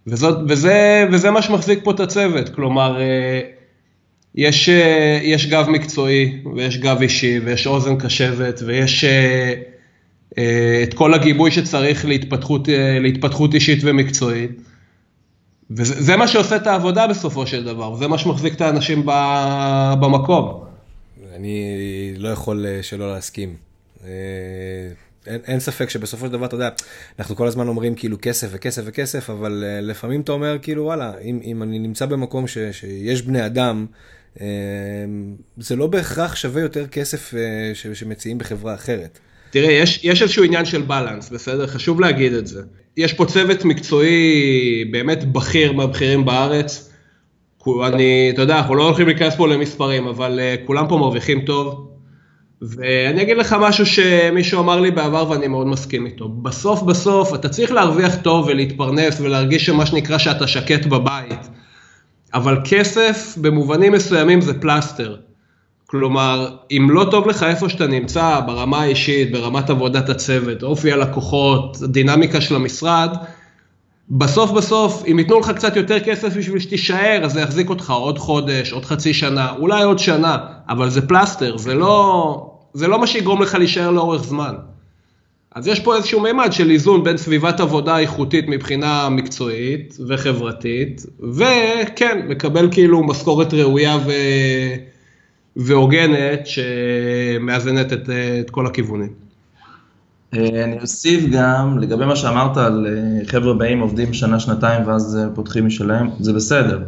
וזאת, 0.08 0.38
וזה, 0.48 1.08
וזה 1.12 1.32
מה 1.32 1.42
שמחזיק 1.42 1.80
פה 1.84 1.92
את 1.92 2.00
הצוות, 2.00 2.50
כלומר 2.50 2.98
יש, 4.36 4.70
אה, 4.70 5.20
יש 5.24 5.48
גב 5.48 5.70
מקצועי, 5.70 6.42
ויש 6.56 6.78
גב 6.78 7.02
אישי, 7.02 7.40
ויש 7.46 7.68
אוזן 7.68 7.98
קשבת, 7.98 8.60
ויש 8.66 9.04
אה, 9.04 9.54
אה, 10.38 10.84
את 10.84 10.94
כל 10.94 11.14
הגיבוי 11.14 11.52
שצריך 11.52 12.06
להתפתחות, 12.06 12.68
להתפתחות 13.02 13.54
אישית 13.54 13.80
ומקצועית. 13.84 14.52
וזה 15.72 16.18
מה 16.18 16.28
שעושה 16.28 16.56
את 16.56 16.68
העבודה 16.68 17.08
בסופו 17.08 17.48
של 17.48 17.64
דבר, 17.64 17.92
וזה 17.92 18.08
מה 18.08 18.18
שמחזיק 18.18 18.54
את 18.54 18.62
האנשים 18.62 19.04
במקום. 20.00 20.64
אני 21.36 22.14
לא 22.18 22.30
יכול 22.30 22.66
שלא 22.82 23.14
להסכים. 23.14 23.56
אין, 25.28 25.40
אין 25.48 25.60
ספק 25.60 25.90
שבסופו 25.90 26.26
של 26.26 26.32
דבר, 26.32 26.46
אתה 26.46 26.56
יודע, 26.56 26.70
אנחנו 27.20 27.36
כל 27.36 27.48
הזמן 27.48 27.68
אומרים 27.68 27.96
כאילו 27.96 28.18
כסף 28.22 28.48
וכסף 28.52 28.82
וכסף, 28.86 29.30
אבל 29.30 29.64
לפעמים 29.82 30.22
אתה 30.22 30.32
אומר 30.32 30.58
כאילו 30.62 30.84
וואלה, 30.84 31.14
אם, 31.24 31.40
אם 31.44 31.64
אני 31.64 31.80
נמצא 31.80 32.06
במקום 32.06 32.48
ש, 32.48 32.58
שיש 32.72 33.22
בני 33.22 33.46
אדם 33.46 33.86
זה 35.58 35.76
לא 35.76 35.88
בהכרח 35.88 36.36
שווה 36.36 36.62
יותר 36.62 36.88
כסף 36.88 37.34
אה, 37.34 37.94
שמציעים 37.94 38.38
בחברה 38.38 38.76
אחרת. 38.76 39.20
תראה, 39.50 39.72
יש, 39.72 40.00
יש 40.04 40.22
איזשהו 40.22 40.44
עניין 40.44 40.66
של 40.66 40.82
בלנס, 40.82 41.30
בסדר? 41.30 41.68
חשוב 41.68 42.02
להגיד 42.02 42.34
את 42.34 42.48
זה. 42.48 42.62
יש 42.98 43.14
פה 43.14 43.26
צוות 43.26 43.66
מקצועי 43.66 44.86
באמת 44.92 45.24
בכיר 45.32 45.72
מהבכירים 45.72 46.26
בארץ. 46.26 46.92
אני, 47.68 48.32
אתה 48.34 48.42
יודע, 48.42 48.58
אנחנו 48.58 48.76
לא 48.76 48.84
הולכים 48.84 49.08
להיכנס 49.08 49.36
פה 49.36 49.48
למספרים, 49.48 50.08
אבל 50.08 50.40
uh, 50.40 50.68
כולם 50.68 50.88
פה 50.90 50.98
מרוויחים 50.98 51.42
טוב. 51.42 51.88
ואני 52.62 53.22
אגיד 53.22 53.38
לך 53.38 53.56
משהו 53.60 53.86
שמישהו 53.86 54.60
אמר 54.60 54.80
לי 54.80 54.92
בעבר 54.92 55.30
ואני 55.30 55.48
מאוד 55.48 55.68
מסכים 55.68 56.06
איתו. 56.06 56.28
בסוף 56.28 56.82
בסוף 56.82 57.36
אתה 57.36 57.50
צריך 57.50 57.72
להרוויח 57.72 58.16
טוב 58.16 58.48
ולהתפרנס 58.48 59.22
ולהרגיש 59.22 59.66
שמה 59.66 59.86
שנקרא 59.86 60.18
שאתה 60.18 60.48
שקט 60.48 60.86
בבית. 60.86 61.50
אבל 62.34 62.58
כסף 62.64 63.38
במובנים 63.42 63.94
מסוימים 63.94 64.42
זה 64.42 64.62
פלסטר. 64.62 65.16
כלומר, 65.86 66.56
אם 66.72 66.88
לא 66.92 67.08
טוב 67.12 67.28
לך 67.28 67.44
איפה 67.44 67.70
שאתה 67.70 67.88
נמצא, 67.88 68.40
ברמה 68.46 68.82
האישית, 68.82 69.32
ברמת 69.32 69.70
עבודת 69.70 70.10
הצוות, 70.10 70.64
אופי 70.64 70.92
הלקוחות, 70.92 71.78
דינמיקה 71.84 72.42
של 72.42 72.56
המשרד, 72.56 73.18
בסוף 74.10 74.52
בסוף, 74.52 75.04
אם 75.12 75.20
ייתנו 75.20 75.40
לך 75.40 75.52
קצת 75.52 75.76
יותר 75.76 76.00
כסף 76.00 76.38
בשביל 76.38 76.60
שתישאר, 76.60 77.22
אז 77.24 77.32
זה 77.34 77.42
יחזיק 77.42 77.70
אותך 77.70 77.90
עוד 77.90 78.20
חודש, 78.20 78.72
עוד 78.72 78.86
חצי 78.86 79.14
שנה, 79.14 79.52
אולי 79.52 79.84
עוד 79.84 80.00
שנה, 80.00 80.38
אבל 80.70 80.90
זה 80.90 81.08
פלסטר, 81.08 81.58
זה 81.58 81.74
לא, 81.74 82.52
זה 82.74 82.88
לא 82.88 83.00
מה 83.00 83.08
שיגרום 83.08 83.42
לך 83.42 83.56
להישאר 83.56 83.92
לאורך 83.92 84.24
זמן. 84.24 84.56
אז 85.56 85.68
יש 85.68 85.80
פה 85.80 85.96
איזשהו 85.96 86.22
מימד 86.22 86.52
של 86.52 86.72
איזון 86.72 87.04
בין 87.04 87.18
סביבת 87.18 87.60
עבודה 87.60 88.00
איכותית 88.00 88.46
מבחינה 88.48 89.10
מקצועית 89.10 89.98
וחברתית, 90.08 91.06
וכן, 91.20 92.26
מקבל 92.28 92.72
כאילו 92.72 93.04
משכורת 93.04 93.54
ראויה 93.54 93.98
ו... 94.06 94.12
והוגנת 95.56 96.40
שמאזנת 96.48 97.94
את, 97.94 98.10
את 98.40 98.50
כל 98.50 98.66
הכיוונים. 98.66 99.10
אה, 100.34 100.64
אני 100.64 100.80
אוסיף 100.82 101.26
גם, 101.32 101.80
לגבי 101.80 102.06
מה 102.06 102.16
שאמרת 102.16 102.58
על 102.58 102.88
אה, 102.90 103.26
חבר'ה 103.26 103.54
באים, 103.54 103.80
עובדים 103.80 104.14
שנה, 104.14 104.40
שנתיים 104.40 104.88
ואז 104.88 105.18
אה, 105.18 105.36
פותחים 105.36 105.66
משלהם, 105.66 106.10
זה 106.20 106.34
בסדר. 106.34 106.84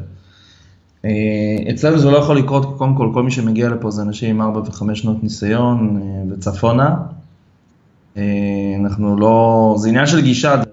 אצלנו 1.74 1.98
זה 1.98 2.12
לא 2.12 2.18
יכול 2.18 2.38
לקרות, 2.38 2.78
קודם 2.78 2.96
כל, 2.96 3.10
כל 3.14 3.24
מי 3.24 3.32
שמגיע 3.32 3.70
לפה 3.70 3.92
זה 3.92 4.02
אנשים 4.02 4.30
עם 4.36 4.42
4 4.42 4.60
ו-5 4.60 4.96
שנות 4.96 5.24
ניסיון 5.24 6.02
וצפונה. 6.32 6.96
אנחנו 8.80 9.18
לא, 9.18 9.76
זה 9.78 9.90
עניין 9.90 10.06
של 10.06 10.22
גישה. 10.22 10.54
אני 10.54 10.64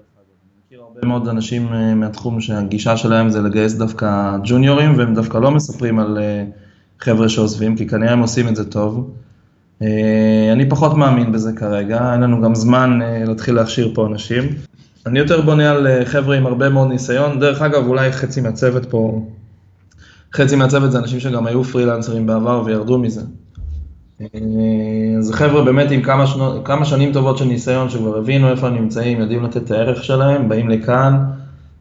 מכיר 0.65 0.81
הרבה 0.81 1.07
מאוד 1.07 1.27
אנשים 1.27 1.67
מהתחום 1.95 2.41
שהגישה 2.41 2.97
שלהם 2.97 3.29
זה 3.29 3.41
לגייס 3.41 3.73
דווקא 3.73 4.37
ג'וניורים, 4.43 4.97
והם 4.97 5.13
דווקא 5.13 5.37
לא 5.37 5.51
מספרים 5.51 5.99
על 5.99 6.17
חבר'ה 6.99 7.29
שעוזבים, 7.29 7.75
כי 7.75 7.87
כנראה 7.87 8.11
הם 8.11 8.19
עושים 8.19 8.47
את 8.47 8.55
זה 8.55 8.71
טוב. 8.71 9.11
אה, 9.81 10.49
אני 10.51 10.69
פחות 10.69 10.97
מאמין 10.97 11.31
בזה 11.31 11.51
כרגע, 11.53 12.13
אין 12.13 12.21
לנו 12.21 12.41
גם 12.41 12.55
זמן 12.55 12.99
אה, 13.01 13.23
להתחיל 13.25 13.55
להכשיר 13.55 13.91
פה 13.93 14.07
אנשים. 14.07 14.43
אני 15.05 15.19
יותר 15.19 15.41
בונה 15.41 15.71
על 15.71 15.87
אה, 15.87 16.05
חבר'ה 16.05 16.37
עם 16.37 16.45
הרבה 16.45 16.69
מאוד 16.69 16.87
ניסיון, 16.87 17.39
דרך 17.39 17.61
אגב 17.61 17.87
אולי 17.87 18.11
חצי 18.11 18.41
מהצוות 18.41 18.85
פה, 18.85 19.25
חצי 20.33 20.55
מהצוות 20.55 20.91
זה 20.91 20.99
אנשים 20.99 21.19
שגם 21.19 21.47
היו 21.47 21.63
פרילנסרים 21.63 22.27
בעבר 22.27 22.63
וירדו 22.65 22.97
מזה. 22.97 23.21
זה 25.19 25.33
חבר'ה 25.33 25.63
באמת 25.63 25.91
עם 25.91 26.01
כמה, 26.01 26.27
שנו, 26.27 26.63
כמה 26.63 26.85
שנים 26.85 27.13
טובות 27.13 27.37
של 27.37 27.45
ניסיון, 27.45 27.89
שכבר 27.89 28.17
הבינו 28.17 28.51
איפה 28.51 28.67
הם 28.67 28.75
נמצאים, 28.75 29.19
יודעים 29.19 29.43
לתת 29.43 29.57
את 29.57 29.71
הערך 29.71 30.03
שלהם, 30.03 30.49
באים 30.49 30.69
לכאן, 30.69 31.17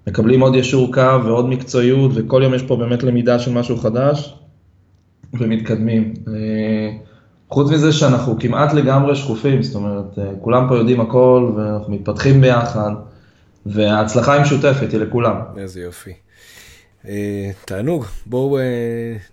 מקבלים 0.07 0.41
עוד 0.41 0.55
ישור 0.55 0.95
קו 0.95 1.25
ועוד 1.25 1.49
מקצועיות, 1.49 2.11
וכל 2.15 2.41
יום 2.45 2.55
יש 2.55 2.63
פה 2.63 2.77
באמת 2.77 3.03
למידה 3.03 3.39
של 3.39 3.53
משהו 3.53 3.77
חדש, 3.77 4.35
ומתקדמים. 5.35 6.15
חוץ 7.51 7.71
מזה 7.71 7.93
שאנחנו 7.93 8.39
כמעט 8.39 8.73
לגמרי 8.75 9.17
שקופים, 9.17 9.63
זאת 9.63 9.75
אומרת, 9.75 10.19
אה, 10.19 10.25
כולם 10.41 10.69
פה 10.69 10.77
יודעים 10.77 11.01
הכל 11.01 11.53
ואנחנו 11.57 11.93
מתפתחים 11.93 12.41
ביחד, 12.41 12.91
וההצלחה 13.67 14.33
היא 14.33 14.43
משותפת, 14.43 14.93
היא 14.93 15.01
לכולם. 15.01 15.37
איזה 15.57 15.81
יופי. 15.81 16.13
אה, 17.09 17.51
תענוג, 17.65 18.05
בואו 18.27 18.59
אה, 18.59 18.63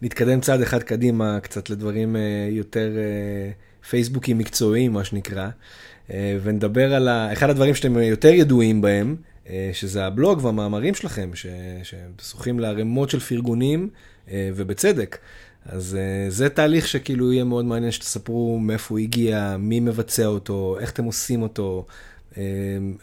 נתקדם 0.01 0.41
צעד 0.41 0.61
אחד 0.61 0.83
קדימה 0.83 1.39
קצת 1.39 1.69
לדברים 1.69 2.15
יותר 2.49 2.91
פייסבוקים 3.89 4.37
מקצועיים, 4.37 4.93
מה 4.93 5.03
שנקרא, 5.03 5.49
ונדבר 6.43 6.93
על 6.93 7.09
אחד 7.33 7.49
הדברים 7.49 7.75
שאתם 7.75 7.97
יותר 7.97 8.27
ידועים 8.33 8.81
בהם, 8.81 9.15
שזה 9.73 10.05
הבלוג 10.05 10.45
והמאמרים 10.45 10.95
שלכם, 10.95 11.31
שזוכים 11.83 12.59
לערימות 12.59 13.09
של 13.09 13.19
פרגונים, 13.19 13.89
ובצדק. 14.31 15.17
אז 15.65 15.97
זה 16.29 16.49
תהליך 16.49 16.87
שכאילו 16.87 17.33
יהיה 17.33 17.43
מאוד 17.43 17.65
מעניין 17.65 17.91
שתספרו 17.91 18.59
מאיפה 18.59 18.93
הוא 18.93 18.99
הגיע, 18.99 19.55
מי 19.59 19.79
מבצע 19.79 20.25
אותו, 20.25 20.77
איך 20.79 20.91
אתם 20.91 21.03
עושים 21.03 21.41
אותו, 21.41 21.85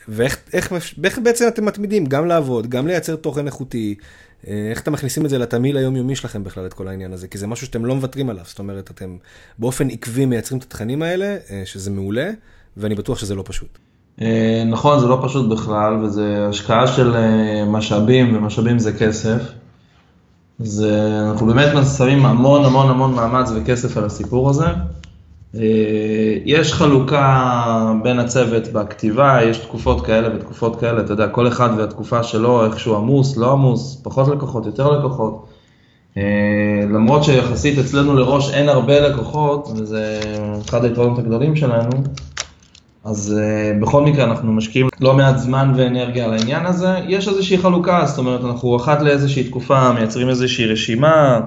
ואיך 0.08 0.38
איך, 0.52 0.72
איך 1.04 1.18
בעצם 1.18 1.48
אתם 1.48 1.64
מתמידים 1.64 2.06
גם 2.06 2.26
לעבוד, 2.26 2.70
גם 2.70 2.86
לייצר 2.86 3.16
תוכן 3.16 3.46
איכותי, 3.46 3.94
איך 4.46 4.80
אתם 4.80 4.92
מכניסים 4.92 5.24
את 5.24 5.30
זה 5.30 5.38
לתמיל 5.38 5.76
היומיומי 5.76 6.16
שלכם 6.16 6.44
בכלל, 6.44 6.66
את 6.66 6.74
כל 6.74 6.88
העניין 6.88 7.12
הזה, 7.12 7.28
כי 7.28 7.38
זה 7.38 7.46
משהו 7.46 7.66
שאתם 7.66 7.84
לא 7.84 7.94
מוותרים 7.94 8.30
עליו, 8.30 8.44
זאת 8.46 8.58
אומרת, 8.58 8.90
אתם 8.90 9.16
באופן 9.58 9.88
עקבי 9.90 10.26
מייצרים 10.26 10.58
את 10.58 10.64
התכנים 10.64 11.02
האלה, 11.02 11.36
uh, 11.46 11.50
שזה 11.64 11.90
מעולה, 11.90 12.30
ואני 12.76 12.94
בטוח 12.94 13.18
שזה 13.18 13.34
לא 13.34 13.44
פשוט. 13.46 13.78
נכון, 14.66 15.00
זה 15.00 15.06
לא 15.06 15.20
פשוט 15.24 15.50
בכלל, 15.50 16.04
וזה 16.04 16.46
השקעה 16.48 16.86
של 16.86 17.16
משאבים, 17.66 18.36
ומשאבים 18.36 18.78
זה 18.78 18.92
כסף. 18.92 19.42
זה, 20.58 21.20
אנחנו 21.30 21.46
באמת 21.46 21.72
שמים 21.96 22.26
המון 22.26 22.64
המון 22.64 22.90
המון 22.90 23.14
מאמץ 23.14 23.50
וכסף 23.54 23.96
על 23.96 24.04
הסיפור 24.04 24.50
הזה. 24.50 24.64
אה, 25.60 26.36
יש 26.44 26.72
חלוקה 26.72 27.92
בין 28.02 28.18
הצוות 28.18 28.68
בכתיבה, 28.68 29.38
יש 29.42 29.58
תקופות 29.58 30.06
כאלה 30.06 30.36
ותקופות 30.36 30.80
כאלה, 30.80 31.00
אתה 31.00 31.12
יודע, 31.12 31.28
כל 31.28 31.48
אחד 31.48 31.70
והתקופה 31.78 32.22
שלו, 32.22 32.66
איכשהו 32.66 32.96
עמוס, 32.96 33.36
לא 33.36 33.52
עמוס, 33.52 34.00
פחות 34.02 34.28
לקוחות, 34.28 34.66
יותר 34.66 34.90
לקוחות. 34.90 35.46
אה, 36.16 36.22
למרות 36.82 37.24
שיחסית 37.24 37.78
אצלנו 37.78 38.14
לראש 38.14 38.54
אין 38.54 38.68
הרבה 38.68 39.08
לקוחות, 39.08 39.68
וזה 39.76 40.20
אחד 40.68 40.84
היתרונות 40.84 41.18
הגדולים 41.18 41.56
שלנו, 41.56 41.90
אז 43.04 43.36
uh, 43.38 43.82
בכל 43.82 44.02
מקרה 44.02 44.24
אנחנו 44.24 44.52
משקיעים 44.52 44.88
לא 45.00 45.14
מעט 45.14 45.38
זמן 45.38 45.72
ואנרגיה 45.76 46.24
על 46.24 46.32
העניין 46.32 46.66
הזה. 46.66 46.98
יש 47.08 47.28
איזושהי 47.28 47.58
חלוקה, 47.58 48.04
זאת 48.06 48.18
אומרת 48.18 48.44
אנחנו 48.44 48.76
אחת 48.76 49.02
לאיזושהי 49.02 49.44
תקופה 49.44 49.92
מייצרים 49.92 50.28
איזושהי 50.28 50.66
רשימה. 50.66 51.40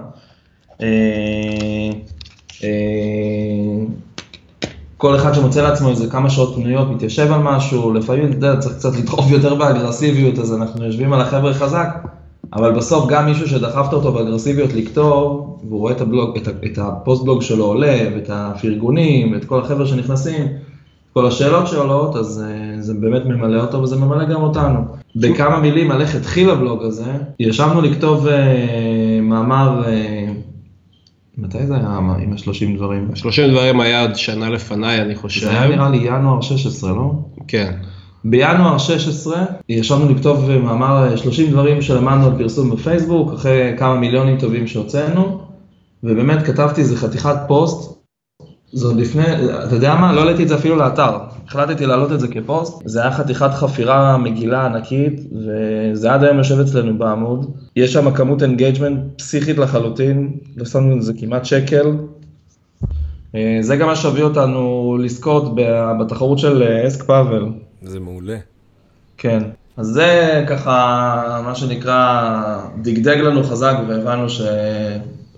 כל 4.98 5.16
אחד 5.16 5.34
שמוצא 5.34 5.62
לעצמו 5.62 5.90
איזה 5.90 6.10
כמה 6.10 6.30
שעות 6.30 6.56
פנויות 6.56 6.92
מתיישב 6.92 7.32
על 7.32 7.42
משהו, 7.42 7.94
לפעמים 7.94 8.26
אתה 8.26 8.36
יודע, 8.36 8.58
צריך 8.58 8.76
קצת 8.76 8.96
לדחוף 8.98 9.32
יותר 9.32 9.56
באגרסיביות, 9.56 10.40
אז 10.40 10.54
אנחנו 10.54 10.86
יושבים 10.86 11.14
על 11.14 11.22
החבר'ה 11.22 11.54
חזק, 11.54 11.90
אבל 12.54 12.72
בסוף 12.72 13.10
גם 13.10 13.26
מישהו 13.26 13.48
שדחפת 13.48 13.94
אותו 13.94 14.12
באגרסיביות 14.12 14.74
לכתוב, 14.74 15.58
והוא 15.68 15.80
רואה 15.80 15.92
את, 15.92 16.02
הבלוג, 16.02 16.38
את, 16.38 16.48
את 16.48 16.78
הפוסט 16.78 17.24
בלוג 17.24 17.42
שלו 17.42 17.66
עולה, 17.66 17.98
ואת 18.16 18.30
הפרגונים, 18.34 19.34
ואת 19.34 19.46
כל 19.46 19.60
החבר'ה 19.60 19.86
שנכנסים, 19.86 20.48
כל 21.14 21.28
השאלות 21.28 21.68
שעולות, 21.68 22.16
אז 22.16 22.44
uh, 22.46 22.82
זה 22.82 22.94
באמת 22.94 23.26
ממלא 23.26 23.62
אותו 23.62 23.82
וזה 23.82 23.96
ממלא 23.96 24.26
גם 24.26 24.44
אותנו. 24.44 24.80
בכמה 25.16 25.60
מילים 25.60 25.92
על 25.92 26.02
איך 26.02 26.16
התחיל 26.16 26.50
הבלוג 26.50 26.84
הזה, 26.84 27.12
ישבנו 27.40 27.82
לכתוב 27.82 28.28
uh, 28.28 28.32
מאמר, 29.22 29.82
uh, 29.86 29.88
מתי 31.38 31.68
זה 31.68 31.76
היה 31.76 31.88
עם 31.98 32.34
ה-30 32.34 32.78
דברים? 32.78 33.16
30 33.16 33.52
דברים 33.52 33.80
היה 33.80 34.04
עד 34.04 34.16
שנה 34.16 34.50
לפניי, 34.50 35.02
אני 35.02 35.16
חושב. 35.16 35.42
זה 35.42 35.52
היה 35.52 35.68
נראה 35.68 35.90
לי 35.90 35.98
ינואר 35.98 36.42
16, 36.42 36.92
לא? 36.92 37.12
כן. 37.48 37.74
בינואר 38.26 38.78
16 38.78 39.46
ישבנו 39.70 40.10
לכתוב 40.14 40.52
מאמר 40.52 41.16
30 41.16 41.52
דברים 41.52 41.82
שלמדנו 41.82 42.26
על 42.26 42.38
פרסום 42.38 42.70
בפייסבוק, 42.70 43.34
אחרי 43.34 43.74
כמה 43.78 43.96
מיליונים 43.96 44.38
טובים 44.38 44.68
שהוצאנו, 44.68 45.40
ובאמת 46.04 46.46
כתבתי 46.46 46.82
איזה 46.82 46.98
חתיכת 46.98 47.36
פוסט 47.48 47.98
זה 48.72 48.88
עוד 48.88 48.98
לפני, 48.98 49.24
אתה 49.68 49.76
יודע 49.76 49.96
מה? 49.96 50.14
לא 50.14 50.20
העליתי 50.20 50.44
את 50.44 50.48
זה 50.48 50.56
אפילו 50.56 50.76
לאתר. 50.76 51.18
החלטתי 51.48 51.86
להעלות 51.86 52.12
את 52.12 52.20
זה 52.20 52.28
כפוסט. 52.28 52.82
זה 52.86 53.02
היה 53.02 53.12
חתיכת 53.12 53.50
חפירה 53.54 54.18
מגילה 54.18 54.66
ענקית, 54.66 55.22
וזה 55.32 56.14
עד 56.14 56.24
היום 56.24 56.38
יושב 56.38 56.60
אצלנו 56.60 56.98
בעמוד. 56.98 57.52
יש 57.76 57.94
שם 57.94 58.12
כמות 58.12 58.44
engagement 58.44 59.00
פסיכית 59.18 59.58
לחלוטין, 59.58 60.38
לא 60.58 60.66
שמנו 60.66 60.98
את 60.98 61.02
זה 61.04 61.14
כמעט 61.20 61.46
שקל. 61.46 61.98
אה, 63.36 63.58
זה 63.62 63.76
גם 63.76 63.88
מה 63.88 63.96
שהביא 63.96 64.24
אותנו 64.24 64.98
לזכות 65.02 65.56
בתחרות 66.00 66.40
של 66.40 66.64
Ask 66.88 67.04
Pavel. 67.04 67.46
זה 67.82 68.00
מעולה. 68.00 68.38
כן. 69.18 69.44
אז 69.78 69.88
זה 69.88 70.44
ככה, 70.48 71.42
מה 71.46 71.56
שנקרא, 71.56 72.60
דגדג 72.82 73.18
לנו 73.18 73.44
חזק 73.44 73.76
והבנו 73.88 74.30
ש... 74.30 74.42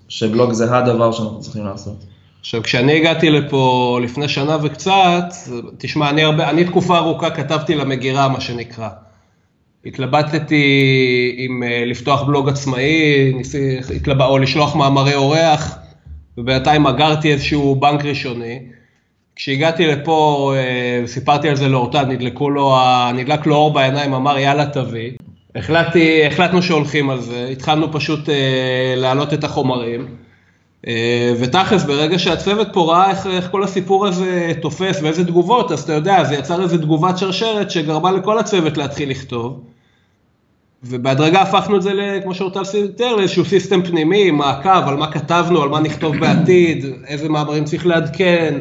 שבלוג 0.09 0.53
זה 0.53 0.77
הדבר 0.77 1.11
שאנחנו 1.11 1.39
צריכים 1.39 1.65
לעשות. 1.65 2.05
עכשיו, 2.39 2.63
כשאני 2.63 2.97
הגעתי 2.97 3.29
לפה 3.29 3.99
לפני 4.03 4.27
שנה 4.27 4.57
וקצת, 4.63 5.23
תשמע, 5.77 6.09
אני, 6.09 6.23
הרבה, 6.23 6.49
אני 6.49 6.63
תקופה 6.63 6.97
ארוכה 6.97 7.29
כתבתי 7.29 7.75
למגירה, 7.75 8.27
מה 8.27 8.41
שנקרא. 8.41 8.89
התלבטתי 9.85 10.65
אם 11.45 11.63
לפתוח 11.85 12.21
בלוג 12.21 12.49
עצמאי, 12.49 13.33
התלבט, 13.95 14.25
או 14.25 14.37
לשלוח 14.37 14.75
מאמרי 14.75 15.15
אורח, 15.15 15.77
ובינתיים 16.37 16.87
אגרתי 16.87 17.31
איזשהו 17.31 17.75
בנק 17.75 18.05
ראשוני. 18.05 18.59
כשהגעתי 19.35 19.87
לפה, 19.87 20.53
סיפרתי 21.05 21.49
על 21.49 21.55
זה 21.55 21.69
לאורטל, 21.69 22.05
נדלקו 22.05 22.49
לו, 22.49 22.77
נדלק 23.15 23.45
לו 23.45 23.55
אור 23.55 23.73
בעיניים, 23.73 24.13
אמר 24.13 24.37
יאללה 24.37 24.65
תביא. 24.65 25.11
החלטתי, 25.55 26.25
החלטנו 26.25 26.61
שהולכים 26.61 27.09
על 27.09 27.19
זה, 27.21 27.47
התחלנו 27.51 27.91
פשוט 27.91 28.29
אה, 28.29 28.93
להעלות 28.97 29.33
את 29.33 29.43
החומרים, 29.43 30.01
אה, 30.01 30.28
ותכלס 31.39 31.83
ברגע 31.83 32.19
שהצוות 32.19 32.67
פה 32.73 32.91
ראה 32.91 33.09
איך, 33.09 33.27
איך 33.27 33.51
כל 33.51 33.63
הסיפור 33.63 34.07
הזה 34.07 34.51
תופס 34.61 34.99
ואיזה 35.01 35.25
תגובות, 35.25 35.71
אז 35.71 35.81
אתה 35.81 35.93
יודע, 35.93 36.23
זה 36.23 36.35
יצר 36.35 36.61
איזה 36.61 36.77
תגובת 36.77 37.17
שרשרת 37.17 37.71
שגרמה 37.71 38.11
לכל 38.11 38.39
הצוות 38.39 38.77
להתחיל 38.77 39.09
לכתוב. 39.09 39.61
ובהדרגה 40.83 41.41
הפכנו 41.41 41.75
את 41.77 41.81
זה, 41.81 42.19
כמו 42.23 42.35
שאורטל 42.35 42.61
תיאר, 42.95 43.15
לאיזשהו 43.15 43.45
סיסטם 43.45 43.81
פנימי, 43.81 44.31
מעקב 44.31 44.87
על 44.87 44.95
מה 44.95 45.11
כתבנו, 45.11 45.63
על 45.63 45.69
מה 45.69 45.79
נכתוב 45.79 46.17
בעתיד, 46.17 46.85
איזה 47.07 47.29
מאמרים 47.29 47.63
צריך 47.63 47.85
לעדכן, 47.85 48.59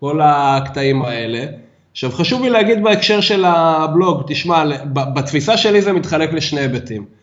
כל 0.00 0.20
הקטעים 0.22 1.02
האלה. 1.02 1.46
עכשיו 1.92 2.10
חשוב 2.10 2.42
לי 2.42 2.50
להגיד 2.50 2.82
בהקשר 2.82 3.20
של 3.20 3.44
הבלוג, 3.44 4.22
תשמע, 4.26 4.64
בתפיסה 4.92 5.56
שלי 5.56 5.82
זה 5.82 5.92
מתחלק 5.92 6.32
לשני 6.32 6.60
היבטים. 6.60 7.15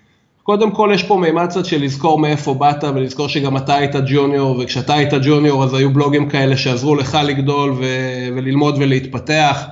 קודם 0.44 0.72
כל 0.72 0.92
יש 0.94 1.04
פה 1.04 1.18
מימד 1.18 1.48
קצת 1.48 1.66
של 1.66 1.84
לזכור 1.84 2.20
מאיפה 2.20 2.54
באת 2.54 2.84
ולזכור 2.84 3.28
שגם 3.28 3.58
אתה 3.58 3.76
היית 3.76 3.96
ג'וניור 4.08 4.60
וכשאתה 4.60 4.94
היית 4.94 5.14
ג'וניור 5.24 5.64
אז 5.64 5.74
היו 5.74 5.94
בלוגים 5.94 6.30
כאלה 6.30 6.58
שעזרו 6.58 6.96
לך 6.96 7.18
לגדול 7.26 7.72
ו- 7.72 8.28
וללמוד 8.36 8.76
ולהתפתח, 8.80 9.66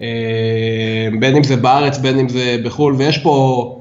אה, 0.00 1.08
בין 1.20 1.36
אם 1.36 1.42
זה 1.42 1.56
בארץ 1.56 1.98
בין 1.98 2.18
אם 2.18 2.28
זה 2.28 2.56
בחו"ל 2.64 2.94
ויש 2.94 3.18
פה, 3.18 3.80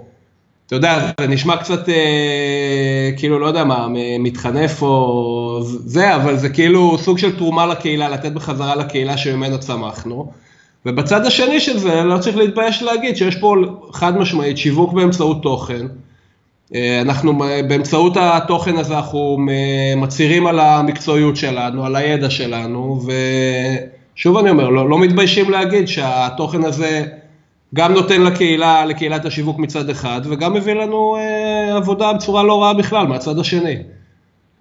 אתה 0.68 0.76
יודע, 0.76 1.12
זה 1.20 1.28
נשמע 1.28 1.58
קצת 1.58 1.90
אה, 1.90 3.12
כאילו 3.18 3.40
לא 3.40 3.46
יודע 3.46 3.64
מה, 3.64 3.88
מתחנף 4.20 4.82
או 4.82 5.60
זה, 5.64 6.16
אבל 6.16 6.38
זה 6.38 6.50
כאילו 6.50 6.98
סוג 6.98 7.18
של 7.18 7.38
תרומה 7.38 7.66
לקהילה, 7.66 8.10
לתת 8.10 8.32
בחזרה 8.32 8.76
לקהילה 8.76 9.18
שממנה 9.18 9.58
צמחנו. 9.58 10.43
ובצד 10.86 11.26
השני 11.26 11.60
של 11.60 11.78
זה, 11.78 12.04
לא 12.04 12.18
צריך 12.18 12.38
להתבייש 12.38 12.84
להגיד 12.84 13.18
שיש 13.18 13.36
פה 13.36 13.56
חד 13.92 14.18
משמעית 14.18 14.58
שיווק 14.58 14.94
באמצעות 14.94 15.44
תוכן. 15.44 15.86
אה, 16.76 17.02
אנחנו 17.02 17.38
באמצעות 17.68 18.18
התוכן 18.18 18.78
הזה 18.78 18.96
אנחנו 18.96 19.38
מצהירים 19.98 20.48
על 20.48 20.60
המקצועיות 20.60 21.36
שלנו, 21.36 21.86
על 21.86 21.96
הידע 21.96 22.30
שלנו, 22.30 23.02
ושוב 24.16 24.38
אני 24.38 24.50
אומר, 24.50 24.70
לא, 24.70 24.90
לא 24.90 25.00
מתביישים 25.00 25.52
להגיד 25.52 25.88
שהתוכן 25.88 26.64
הזה 26.64 27.06
גם 27.76 27.94
נותן 27.94 28.22
לקהילה, 28.22 28.86
לקהילת 28.86 29.26
השיווק 29.26 29.60
מצד 29.60 29.90
אחד, 29.90 30.22
וגם 30.24 30.54
מביא 30.54 30.74
לנו 30.74 31.16
אה, 31.16 31.76
עבודה 31.76 32.14
בצורה 32.14 32.44
לא 32.44 32.64
רעה 32.64 32.74
בכלל 32.74 33.08
מהצד 33.08 33.40
השני. 33.40 33.76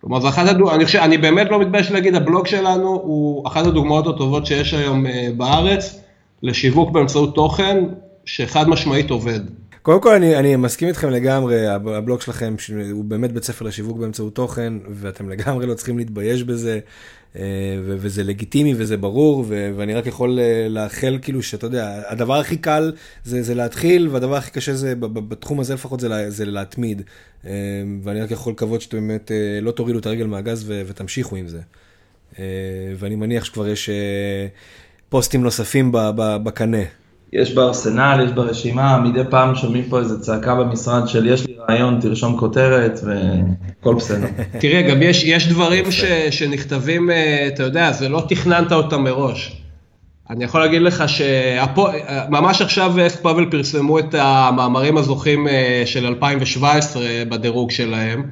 כלומר, 0.01 0.21
זה 0.21 0.29
אחת 0.29 0.49
הדוגמאות, 0.49 0.75
אני 0.75 0.85
חושב, 0.85 0.99
אני 0.99 1.19
באמת 1.19 1.51
לא 1.51 1.59
מתבייש 1.59 1.91
להגיד, 1.91 2.15
הבלוג 2.15 2.47
שלנו 2.47 2.89
הוא 2.89 3.47
אחת 3.47 3.67
הדוגמאות 3.67 4.07
הטובות 4.07 4.47
שיש 4.47 4.75
היום 4.75 5.07
אה, 5.07 5.29
בארץ. 5.37 6.02
לשיווק 6.43 6.91
באמצעות 6.91 7.35
תוכן 7.35 7.85
שחד 8.25 8.69
משמעית 8.69 9.11
עובד. 9.11 9.41
קודם 9.83 10.01
כל 10.01 10.15
אני, 10.15 10.37
אני 10.37 10.57
מסכים 10.57 10.89
איתכם 10.89 11.11
לגמרי, 11.11 11.67
הבלוג 11.69 12.21
שלכם 12.21 12.55
הוא 12.93 13.05
באמת 13.05 13.33
בית 13.33 13.45
ספר 13.45 13.65
לשיווק 13.65 13.99
באמצעות 13.99 14.35
תוכן, 14.35 14.75
ואתם 14.91 15.29
לגמרי 15.29 15.67
לא 15.67 15.75
צריכים 15.75 15.99
להתבייש 15.99 16.43
בזה, 16.43 16.81
אה, 17.37 17.43
וזה 17.85 18.23
לגיטימי 18.23 18.75
וזה 18.77 18.97
ברור, 18.97 19.45
ואני 19.49 19.95
רק 19.95 20.07
יכול 20.07 20.39
אה, 20.39 20.67
לאחל 20.69 21.19
כאילו 21.23 21.43
שאתה 21.43 21.67
יודע, 21.67 22.03
הדבר 22.07 22.35
הכי 22.35 22.57
קל 22.57 22.93
זה, 23.25 23.43
זה 23.43 23.55
להתחיל, 23.55 24.09
והדבר 24.09 24.37
הכי 24.37 24.51
קשה 24.51 24.75
זה, 24.75 24.95
בתחום 24.99 25.61
הזה 25.61 25.75
לפחות 25.75 26.01
זה, 26.01 26.31
זה 26.31 26.45
להתמיד. 26.45 27.03
אה, 27.47 27.51
ואני 28.03 28.21
רק 28.21 28.31
יכול 28.31 28.53
לקוות 28.53 28.81
שאתם 28.81 29.09
באמת 29.09 29.31
לא 29.63 29.71
תורידו 29.71 29.99
את 29.99 30.07
הרגל 30.07 30.27
מהגז 30.27 30.65
ותמשיכו 30.87 31.37
עם 31.37 31.49
זה. 31.49 31.61
ואני 32.99 33.17
מניח 33.17 33.45
שכבר 33.45 33.69
יש... 33.69 33.91
פוסטים 35.13 35.43
נוספים 35.43 35.93
בקנה. 36.17 36.83
יש 37.33 37.55
בארסנל, 37.55 38.25
יש 38.25 38.33
ברשימה, 38.33 39.01
מדי 39.01 39.21
פעם 39.31 39.55
שומעים 39.55 39.85
פה 39.89 39.99
איזה 39.99 40.21
צעקה 40.21 40.55
במשרד 40.55 41.09
של 41.09 41.27
יש 41.27 41.47
לי 41.47 41.55
רעיון, 41.69 42.01
תרשום 42.01 42.39
כותרת 42.39 43.01
וכל 43.03 43.95
בסדר. 43.95 44.27
תראה, 44.61 44.83
גם 44.83 45.03
יש, 45.03 45.25
יש 45.25 45.49
דברים 45.49 45.91
ש, 45.91 46.05
שנכתבים, 46.31 47.11
אה, 47.11 47.47
אתה 47.47 47.63
יודע, 47.63 47.93
זה 47.93 48.09
לא 48.09 48.25
תכננת 48.29 48.73
אותם 48.73 49.05
מראש. 49.05 49.63
אני 50.31 50.45
יכול 50.45 50.61
להגיד 50.61 50.83
לך 50.83 51.05
שממש 51.09 52.63
עכשיו 52.63 53.07
אסק 53.07 53.21
פאבל 53.21 53.51
פרסמו 53.51 53.99
את 53.99 54.15
המאמרים 54.19 54.97
הזוכים 54.97 55.49
אה, 55.49 55.83
של 55.87 56.07
2017 56.07 57.03
בדירוג 57.29 57.71
שלהם. 57.71 58.23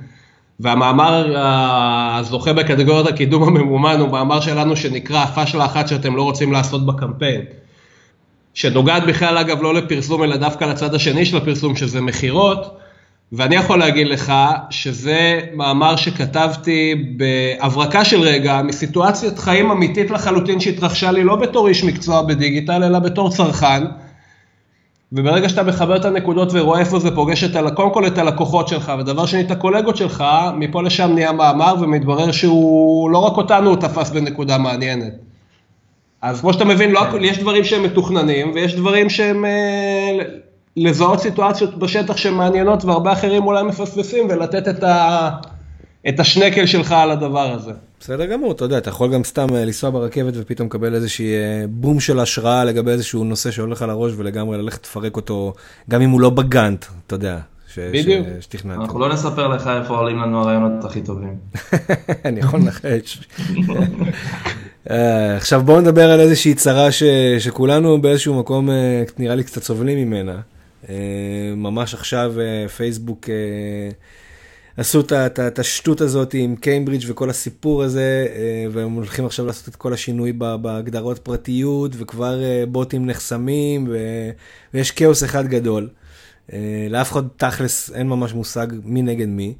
והמאמר 0.61 1.35
הזוכה 1.37 2.53
בקטגוריית 2.53 3.07
הקידום 3.07 3.43
הממומן 3.43 4.01
הוא 4.01 4.09
מאמר 4.09 4.41
שלנו 4.41 4.77
שנקרא 4.77 5.27
פאשלה 5.27 5.65
אחת 5.65 5.89
שאתם 5.89 6.17
לא 6.17 6.23
רוצים 6.23 6.53
לעשות 6.53 6.87
בקמפיין. 6.87 7.41
שנוגעת 8.55 9.07
בכלל 9.07 9.39
אגב 9.39 9.63
לא 9.63 9.75
לפרסום 9.75 10.23
אלא 10.23 10.37
דווקא 10.37 10.65
לצד 10.65 10.95
השני 10.95 11.27
של 11.27 11.37
הפרסום 11.37 11.77
שזה 11.77 12.01
מכירות. 12.01 12.77
ואני 13.33 13.57
יכול 13.57 13.79
להגיד 13.79 14.07
לך 14.07 14.33
שזה 14.71 15.41
מאמר 15.55 15.97
שכתבתי 15.97 16.95
בהברקה 17.17 18.05
של 18.05 18.21
רגע 18.21 18.63
מסיטואציית 18.63 19.39
חיים 19.39 19.71
אמיתית 19.71 20.11
לחלוטין 20.11 20.61
שהתרחשה 20.61 21.13
לי 21.13 21.25
לא 21.25 21.37
בתור 21.37 21.69
איש 21.69 21.85
מקצוע 21.85 22.23
בדיגיטל 22.23 22.85
אלא 22.85 22.99
בתור 22.99 23.31
צרכן. 23.31 23.83
וברגע 25.13 25.49
שאתה 25.49 25.63
מחבר 25.63 25.97
את 25.97 26.05
הנקודות 26.05 26.49
ורואה 26.53 26.81
איפה 26.81 26.99
זה 26.99 27.15
פוגש 27.15 27.45
את, 27.45 27.57
קודם 27.75 27.95
כל 27.95 28.07
את 28.07 28.19
הלקוחות 28.19 28.69
שלך, 28.69 28.93
ודבר 28.99 29.27
שני 29.27 29.41
את 29.41 29.51
הקולגות 29.51 29.97
שלך, 29.97 30.25
מפה 30.57 30.83
לשם 30.83 31.11
נהיה 31.15 31.33
מאמר 31.33 31.75
ומתברר 31.81 32.33
שהוא, 32.33 33.11
לא 33.11 33.19
רק 33.19 33.37
אותנו 33.37 33.71
הוא 33.71 33.77
תפס 33.77 34.11
בנקודה 34.11 34.59
מעניינת. 34.59 35.13
אז 36.23 36.41
כמו 36.41 36.53
שאתה 36.53 36.65
מבין, 36.65 36.91
לא, 36.91 37.01
יש 37.21 37.39
דברים 37.39 37.65
שהם 37.65 37.83
מתוכננים 37.83 38.53
ויש 38.55 38.75
דברים 38.75 39.11
שהם 39.11 39.45
אה, 39.45 40.19
לזהות 40.77 41.21
סיטואציות 41.21 41.79
בשטח 41.79 42.17
שמעניינות 42.17 42.85
והרבה 42.85 43.13
אחרים 43.13 43.47
אולי 43.47 43.63
מפספסים 43.63 44.27
ולתת 44.31 44.69
את, 44.69 44.83
ה, 44.83 45.31
את 46.09 46.21
השנקל 46.21 46.67
שלך 46.67 46.93
על 46.93 47.11
הדבר 47.11 47.53
הזה. 47.53 47.73
בסדר 48.01 48.27
גמור, 48.27 48.53
אתה 48.53 48.65
יודע, 48.65 48.79
אתה 48.79 48.91
יכול 48.91 49.15
גם 49.15 49.25
סתם 49.25 49.47
אה, 49.55 49.65
לנסוע 49.65 49.91
ברכבת 49.91 50.35
ופתאום 50.37 50.69
לקבל 50.69 50.95
איזושהי 50.95 51.35
אה, 51.35 51.65
בום 51.69 52.01
של 52.01 52.21
השראה 52.21 52.65
לגבי 52.65 52.91
איזשהו 52.91 53.25
נושא 53.25 53.51
שהולך 53.51 53.83
על 53.83 53.91
הראש 53.91 54.13
ולגמרי 54.17 54.59
ללכת 54.59 54.85
לפרק 54.85 55.17
אותו, 55.17 55.55
גם 55.91 56.03
אם 56.03 56.11
הוא 56.11 56.21
לא 56.21 56.31
בגאנט, 56.31 56.85
אתה 57.07 57.15
יודע. 57.15 57.39
בדיוק. 57.79 58.27
שתכננת. 58.41 58.79
אנחנו 58.79 58.99
לא 58.99 59.13
נספר 59.13 59.49
לך 59.49 59.67
איפה 59.67 59.97
עולים 59.97 60.19
לנו 60.19 60.41
הרעיונות 60.41 60.85
הכי 60.85 61.01
טובים. 61.01 61.35
אני 62.25 62.41
יכול 62.41 62.61
לנחש. 62.61 63.29
אה, 64.91 65.37
עכשיו 65.37 65.63
בואו 65.63 65.81
נדבר 65.81 66.11
על 66.11 66.21
איזושהי 66.21 66.55
צרה 66.55 66.89
שכולנו 67.39 68.03
באיזשהו 68.03 68.41
מקום 68.41 68.69
נראה 69.19 69.35
לי 69.35 69.45
קצת 69.45 69.63
סובלים 69.63 69.99
ממנה. 69.99 70.41
ממש 71.57 71.95
עכשיו 71.95 72.35
פייסבוק 72.77 73.29
עשו 74.77 75.01
את 75.47 75.59
השטות 75.59 76.01
הזאת 76.01 76.35
עם 76.35 76.57
קיימברידג' 76.57 77.05
וכל 77.09 77.31
הסיפור 77.31 77.83
הזה, 77.83 78.27
אה, 78.35 78.67
והם 78.73 78.93
הולכים 78.93 79.27
עכשיו 79.27 79.47
לעשות 79.47 79.69
את 79.69 79.77
כל 79.77 79.93
השינוי 79.93 80.33
בהגדרות 80.33 81.19
פרטיות, 81.19 81.93
וכבר 81.99 82.43
אה, 82.43 82.65
בוטים 82.69 83.07
נחסמים, 83.07 83.89
ויש 84.75 84.91
כאוס 84.91 85.25
אחד 85.25 85.47
גדול. 85.47 85.89
אה, 86.53 86.87
לאף 86.91 87.13
אחד 87.13 87.23
תכלס 87.37 87.91
אין 87.95 88.09
ממש 88.09 88.35
מושג 88.35 88.67
מי 88.85 89.03
נגד 89.03 89.29
מי. 89.29 89.55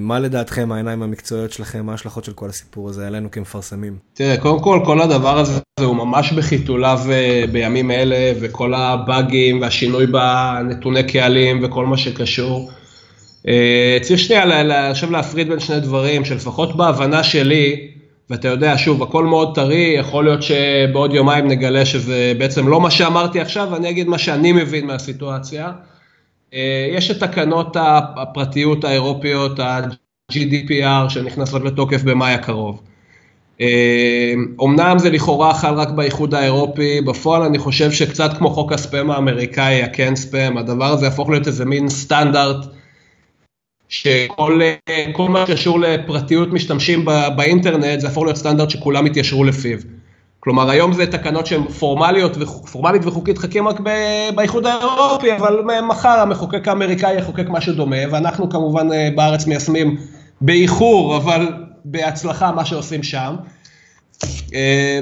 מה 0.00 0.18
לדעתכם 0.18 0.72
העיניים 0.72 1.02
המקצועיות 1.02 1.52
שלכם, 1.52 1.86
מה 1.86 1.92
ההשלכות 1.92 2.24
של 2.24 2.32
כל 2.32 2.48
הסיפור 2.48 2.88
הזה 2.88 3.06
עלינו 3.06 3.30
כמפרסמים? 3.30 3.96
תראה, 4.14 4.36
קודם 4.36 4.62
כל, 4.62 4.80
כל 4.84 5.00
הדבר 5.00 5.38
הזה 5.38 5.60
הוא 5.80 5.96
ממש 5.96 6.32
בחיתוליו 6.32 7.00
בימים 7.52 7.90
אלה, 7.90 8.32
וכל 8.40 8.74
הבאגים 8.74 9.60
והשינוי 9.60 10.06
בנתוני 10.06 11.02
קהלים 11.02 11.64
וכל 11.64 11.86
מה 11.86 11.96
שקשור. 11.96 12.70
אה, 13.48 13.98
צריך 14.02 14.20
שנייה 14.20 14.90
עכשיו 14.90 15.10
להפריד 15.10 15.48
בין 15.48 15.60
שני 15.60 15.80
דברים, 15.80 16.24
שלפחות 16.24 16.76
בהבנה 16.76 17.22
שלי, 17.22 17.88
ואתה 18.30 18.48
יודע, 18.48 18.74
שוב, 18.78 19.02
הכל 19.02 19.24
מאוד 19.24 19.54
טרי, 19.54 19.94
יכול 19.98 20.24
להיות 20.24 20.42
שבעוד 20.42 21.14
יומיים 21.14 21.48
נגלה 21.48 21.84
שזה 21.84 22.32
בעצם 22.38 22.68
לא 22.68 22.80
מה 22.80 22.90
שאמרתי 22.90 23.40
עכשיו, 23.40 23.76
אני 23.76 23.90
אגיד 23.90 24.08
מה 24.08 24.18
שאני 24.18 24.52
מבין 24.52 24.86
מהסיטואציה. 24.86 25.72
אה, 26.54 26.88
יש 26.92 27.10
את 27.10 27.20
תקנות 27.20 27.76
הפרטיות 28.16 28.84
האירופיות, 28.84 29.60
ה-GDPR, 29.60 31.08
שנכנסות 31.08 31.62
לתוקף 31.64 32.02
במאי 32.02 32.32
הקרוב. 32.32 32.82
אומנם 34.58 34.98
זה 34.98 35.10
לכאורה 35.10 35.54
חל 35.54 35.74
רק 35.74 35.88
באיחוד 35.88 36.34
האירופי, 36.34 37.00
בפועל 37.00 37.42
אני 37.42 37.58
חושב 37.58 37.92
שקצת 37.92 38.38
כמו 38.38 38.50
חוק 38.50 38.72
הספאם 38.72 39.10
האמריקאי, 39.10 39.82
ה-כן 39.82 40.16
ספאם, 40.16 40.58
הדבר 40.58 40.84
הזה 40.84 41.06
יהפוך 41.06 41.30
להיות 41.30 41.46
איזה 41.46 41.64
מין 41.64 41.88
סטנדרט 41.88 42.66
שכל 43.90 44.60
מה 45.28 45.46
שקשור 45.46 45.80
לפרטיות 45.80 46.52
משתמשים 46.52 47.04
באינטרנט 47.36 48.00
זה 48.00 48.06
יהפוך 48.06 48.24
להיות 48.24 48.36
סטנדרט 48.36 48.70
שכולם 48.70 49.06
יתיישרו 49.06 49.44
לפיו. 49.44 49.78
כלומר, 50.40 50.70
היום 50.70 50.92
זה 50.92 51.06
תקנות 51.06 51.46
שהן 51.46 51.68
פורמליות, 51.68 52.36
פורמלית 52.72 53.06
וחוקית 53.06 53.38
חכים 53.38 53.68
רק 53.68 53.80
באיחוד 54.34 54.66
האירופי, 54.66 55.36
אבל 55.36 55.60
מחר 55.88 56.08
המחוקק 56.08 56.68
האמריקאי 56.68 57.16
יחוקק 57.18 57.44
משהו 57.48 57.72
דומה, 57.72 57.96
ואנחנו 58.10 58.50
כמובן 58.50 58.88
בארץ 59.14 59.46
מיישמים 59.46 59.96
באיחור, 60.40 61.16
אבל 61.16 61.48
בהצלחה 61.84 62.52
מה 62.52 62.64
שעושים 62.64 63.02
שם. 63.02 63.36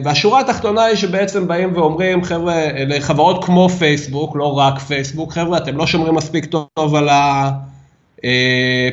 והשורה 0.04 0.40
התחתונה 0.40 0.84
היא 0.84 0.96
שבעצם 0.96 1.48
באים 1.48 1.76
ואומרים, 1.76 2.24
חבר'ה, 2.24 2.66
לחברות 2.86 3.44
כמו 3.44 3.68
פייסבוק, 3.68 4.36
לא 4.36 4.58
רק 4.58 4.78
פייסבוק, 4.78 5.32
חבר'ה, 5.32 5.58
אתם 5.58 5.76
לא 5.76 5.86
שומרים 5.86 6.14
מספיק 6.14 6.44
טוב 6.44 6.94
על 6.94 7.08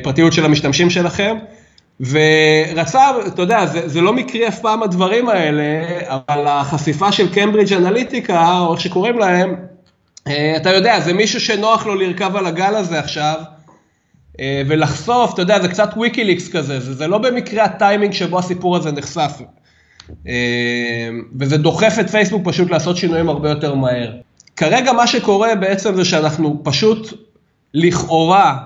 הפרטיות 0.00 0.32
של 0.32 0.44
המשתמשים 0.44 0.90
שלכם, 0.90 1.36
ורצה, 2.00 3.10
אתה 3.26 3.42
יודע, 3.42 3.66
זה, 3.66 3.88
זה 3.88 4.00
לא 4.00 4.12
מקרי 4.12 4.48
אף 4.48 4.60
פעם 4.60 4.82
הדברים 4.82 5.28
האלה, 5.28 5.62
אבל 6.06 6.46
החשיפה 6.46 7.12
של 7.12 7.32
קיימברידג' 7.32 7.72
אנליטיקה, 7.72 8.58
או 8.58 8.72
איך 8.72 8.80
שקוראים 8.80 9.18
להם, 9.18 9.54
אתה 10.56 10.72
יודע, 10.72 11.00
זה 11.00 11.12
מישהו 11.12 11.40
שנוח 11.40 11.86
לו 11.86 11.94
לרכב 11.94 12.36
על 12.36 12.46
הגל 12.46 12.74
הזה 12.74 12.98
עכשיו, 12.98 13.34
ולחשוף, 14.42 15.34
אתה 15.34 15.42
יודע, 15.42 15.60
זה 15.62 15.68
קצת 15.68 15.90
ויקיליקס 16.00 16.48
כזה, 16.48 16.80
זה, 16.80 16.94
זה 16.94 17.06
לא 17.06 17.18
במקרה 17.18 17.64
הטיימינג 17.64 18.12
שבו 18.12 18.38
הסיפור 18.38 18.76
הזה 18.76 18.92
נחשף. 18.92 19.40
וזה 21.40 21.56
דוחף 21.56 21.96
את 22.00 22.10
פייסבוק 22.10 22.42
פשוט 22.44 22.70
לעשות 22.70 22.96
שינויים 22.96 23.28
הרבה 23.28 23.48
יותר 23.48 23.74
מהר. 23.74 24.12
כרגע 24.56 24.92
מה 24.92 25.06
שקורה 25.06 25.54
בעצם 25.54 25.94
זה 25.94 26.04
שאנחנו 26.04 26.60
פשוט 26.64 27.12
לכאורה 27.74 28.56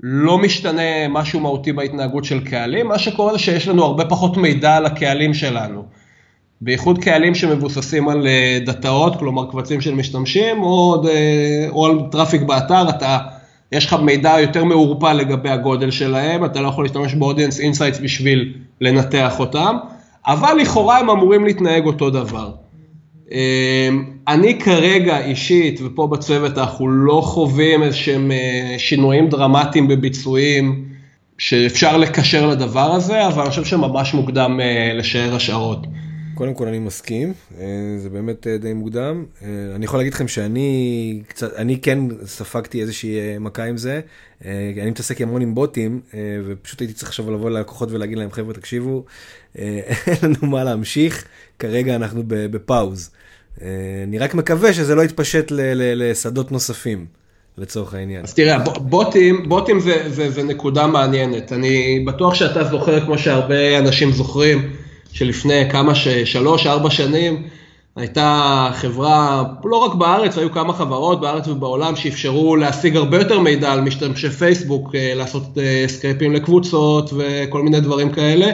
לא 0.00 0.38
משתנה 0.38 1.08
משהו 1.08 1.40
מהותי 1.40 1.72
בהתנהגות 1.72 2.24
של 2.24 2.44
קהלים, 2.44 2.88
מה 2.88 2.98
שקורה 2.98 3.32
זה 3.32 3.38
שיש 3.38 3.68
לנו 3.68 3.84
הרבה 3.84 4.04
פחות 4.04 4.36
מידע 4.36 4.76
על 4.76 4.86
הקהלים 4.86 5.34
שלנו. 5.34 5.84
בייחוד 6.60 6.98
קהלים 6.98 7.34
שמבוססים 7.34 8.08
על 8.08 8.26
דאטאות, 8.66 9.18
כלומר 9.18 9.50
קבצים 9.50 9.80
של 9.80 9.94
משתמשים, 9.94 10.62
או, 10.62 11.04
או 11.70 11.86
על 11.86 11.98
traffic 12.10 12.42
באתר, 12.42 12.88
אתה, 12.88 13.18
יש 13.72 13.86
לך 13.86 13.92
מידע 14.02 14.40
יותר 14.40 14.64
מעורפל 14.64 15.12
לגבי 15.12 15.50
הגודל 15.50 15.90
שלהם, 15.90 16.44
אתה 16.44 16.60
לא 16.60 16.68
יכול 16.68 16.84
להשתמש 16.84 17.14
ב 17.14 17.19
audience 17.19 17.60
insights 17.60 18.00
בשביל 18.00 18.54
לנתח 18.80 19.40
אותם, 19.40 19.76
אבל 20.26 20.56
לכאורה 20.60 20.98
הם 20.98 21.10
אמורים 21.10 21.44
להתנהג 21.44 21.86
אותו 21.86 22.10
דבר. 22.10 22.50
אני 24.28 24.58
כרגע 24.60 25.18
אישית, 25.18 25.80
ופה 25.84 26.06
בצוות 26.06 26.58
אנחנו 26.58 26.88
לא 26.88 27.20
חווים 27.24 27.82
איזשהם 27.82 28.30
שינויים 28.78 29.28
דרמטיים 29.28 29.88
בביצועים 29.88 30.84
שאפשר 31.38 31.96
לקשר 31.96 32.46
לדבר 32.46 32.92
הזה, 32.92 33.26
אבל 33.26 33.40
אני 33.40 33.50
חושב 33.50 33.64
שממש 33.64 34.14
מוקדם 34.14 34.60
לשער 34.94 35.34
השערות. 35.34 35.86
קודם 36.36 36.54
כל 36.54 36.68
אני 36.68 36.78
מסכים, 36.78 37.32
זה 37.98 38.08
באמת 38.12 38.46
די 38.60 38.72
מוקדם. 38.72 39.24
אני 39.74 39.84
יכול 39.84 39.98
להגיד 39.98 40.12
לכם 40.14 40.28
שאני 40.28 41.22
קצת, 41.28 41.54
אני 41.54 41.80
כן 41.80 41.98
ספגתי 42.24 42.80
איזושהי 42.80 43.38
מכה 43.40 43.64
עם 43.64 43.76
זה. 43.76 44.00
אני 44.44 44.90
מתעסק 44.90 45.20
המון 45.20 45.42
עם 45.42 45.54
בוטים, 45.54 46.00
ופשוט 46.46 46.80
הייתי 46.80 46.94
צריך 46.94 47.08
עכשיו 47.08 47.30
לבוא 47.30 47.50
ללקוחות 47.50 47.92
ולהגיד 47.92 48.18
להם, 48.18 48.30
חבר'ה, 48.30 48.54
תקשיבו, 48.54 49.04
אין 49.56 50.16
לנו 50.22 50.36
מה 50.42 50.64
להמשיך, 50.64 51.24
כרגע 51.58 51.96
אנחנו 51.96 52.22
בפאוז. 52.26 53.10
אני 54.04 54.18
רק 54.18 54.34
מקווה 54.34 54.72
שזה 54.72 54.94
לא 54.94 55.02
יתפשט 55.02 55.46
לשדות 55.50 56.52
נוספים. 56.52 57.06
לצורך 57.58 57.94
העניין. 57.94 58.22
אז 58.22 58.34
תראה, 58.34 58.58
בוטים, 58.78 59.48
בוטים 59.48 59.80
זה, 59.80 60.02
זה, 60.08 60.30
זה 60.30 60.42
נקודה 60.42 60.86
מעניינת. 60.86 61.52
אני 61.52 62.04
בטוח 62.06 62.34
שאתה 62.34 62.64
זוכר, 62.64 63.00
כמו 63.00 63.18
שהרבה 63.18 63.78
אנשים 63.78 64.12
זוכרים, 64.12 64.70
שלפני 65.16 65.70
כמה, 65.70 65.92
שלוש, 66.24 66.66
ארבע 66.66 66.90
שנים, 66.90 67.42
הייתה 67.96 68.68
חברה, 68.74 69.44
לא 69.64 69.76
רק 69.76 69.94
בארץ, 69.94 70.38
היו 70.38 70.52
כמה 70.52 70.72
חברות 70.72 71.20
בארץ 71.20 71.48
ובעולם 71.48 71.96
שאפשרו 71.96 72.56
להשיג 72.56 72.96
הרבה 72.96 73.18
יותר 73.18 73.40
מידע 73.40 73.72
על 73.72 73.80
משתמשי 73.80 74.30
פייסבוק, 74.30 74.90
לעשות 74.94 75.42
סקייפים 75.86 76.32
לקבוצות 76.32 77.10
וכל 77.16 77.62
מיני 77.62 77.80
דברים 77.80 78.12
כאלה. 78.12 78.46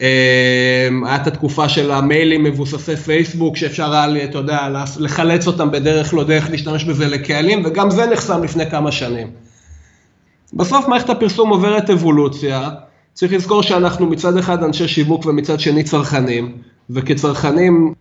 היה 0.00 1.16
את 1.16 1.26
התקופה 1.26 1.68
של 1.68 1.90
המיילים 1.90 2.44
מבוססי 2.44 2.96
פייסבוק, 2.96 3.56
שאפשר 3.56 3.92
היה, 3.92 4.24
אתה 4.24 4.38
יודע, 4.38 4.68
לחלץ 4.98 5.46
אותם 5.46 5.70
בדרך 5.70 6.14
לא 6.14 6.24
דרך 6.24 6.50
להשתמש 6.50 6.84
בזה 6.84 7.08
לקהלים, 7.08 7.62
וגם 7.64 7.90
זה 7.90 8.06
נחסם 8.06 8.42
לפני 8.42 8.70
כמה 8.70 8.92
שנים. 8.92 9.30
בסוף 10.52 10.88
מערכת 10.88 11.10
הפרסום 11.10 11.50
עוברת 11.50 11.90
אבולוציה, 11.90 12.68
צריך 13.20 13.32
לזכור 13.32 13.62
שאנחנו 13.62 14.06
מצד 14.06 14.36
אחד 14.36 14.64
אנשי 14.64 14.88
שיווק 14.88 15.26
ומצד 15.26 15.60
שני 15.60 15.82
צרכנים, 15.82 16.52
וכצרכנים, 16.90 17.94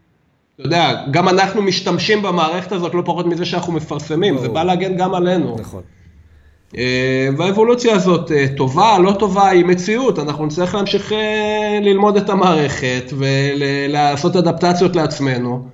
אתה 0.55 0.67
יודע, 0.67 1.01
גם 1.11 1.29
אנחנו 1.29 1.61
משתמשים 1.61 2.21
במערכת 2.21 2.71
הזאת 2.71 2.93
לא 2.93 3.01
פחות 3.05 3.25
מזה 3.25 3.45
שאנחנו 3.45 3.73
מפרסמים, 3.73 4.37
זה 4.37 4.49
בא 4.49 4.63
להגן 4.63 4.97
גם 4.97 5.13
עלינו. 5.13 5.55
נכון. 5.59 5.81
והאבולוציה 7.37 7.95
הזאת 7.95 8.31
טובה, 8.57 8.99
לא 8.99 9.11
טובה, 9.11 9.49
היא 9.49 9.65
מציאות, 9.65 10.19
אנחנו 10.19 10.45
נצטרך 10.45 10.75
להמשיך 10.75 11.11
ללמוד 11.81 12.17
את 12.17 12.29
המערכת 12.29 13.13
ולעשות 13.17 14.35
אדפטציות 14.35 14.95
לעצמנו. 14.95 15.65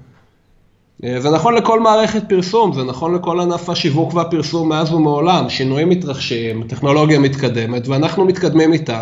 זה 1.17 1.29
נכון 1.29 1.55
לכל 1.55 1.79
מערכת 1.79 2.29
פרסום, 2.29 2.73
זה 2.73 2.83
נכון 2.83 3.15
לכל 3.15 3.39
ענף 3.39 3.69
השיווק 3.69 4.13
והפרסום 4.13 4.69
מאז 4.69 4.93
ומעולם, 4.93 5.49
שינויים 5.49 5.89
מתרחשים, 5.89 6.63
טכנולוגיה 6.63 7.19
מתקדמת 7.19 7.87
ואנחנו 7.87 8.25
מתקדמים 8.25 8.73
איתה. 8.73 9.01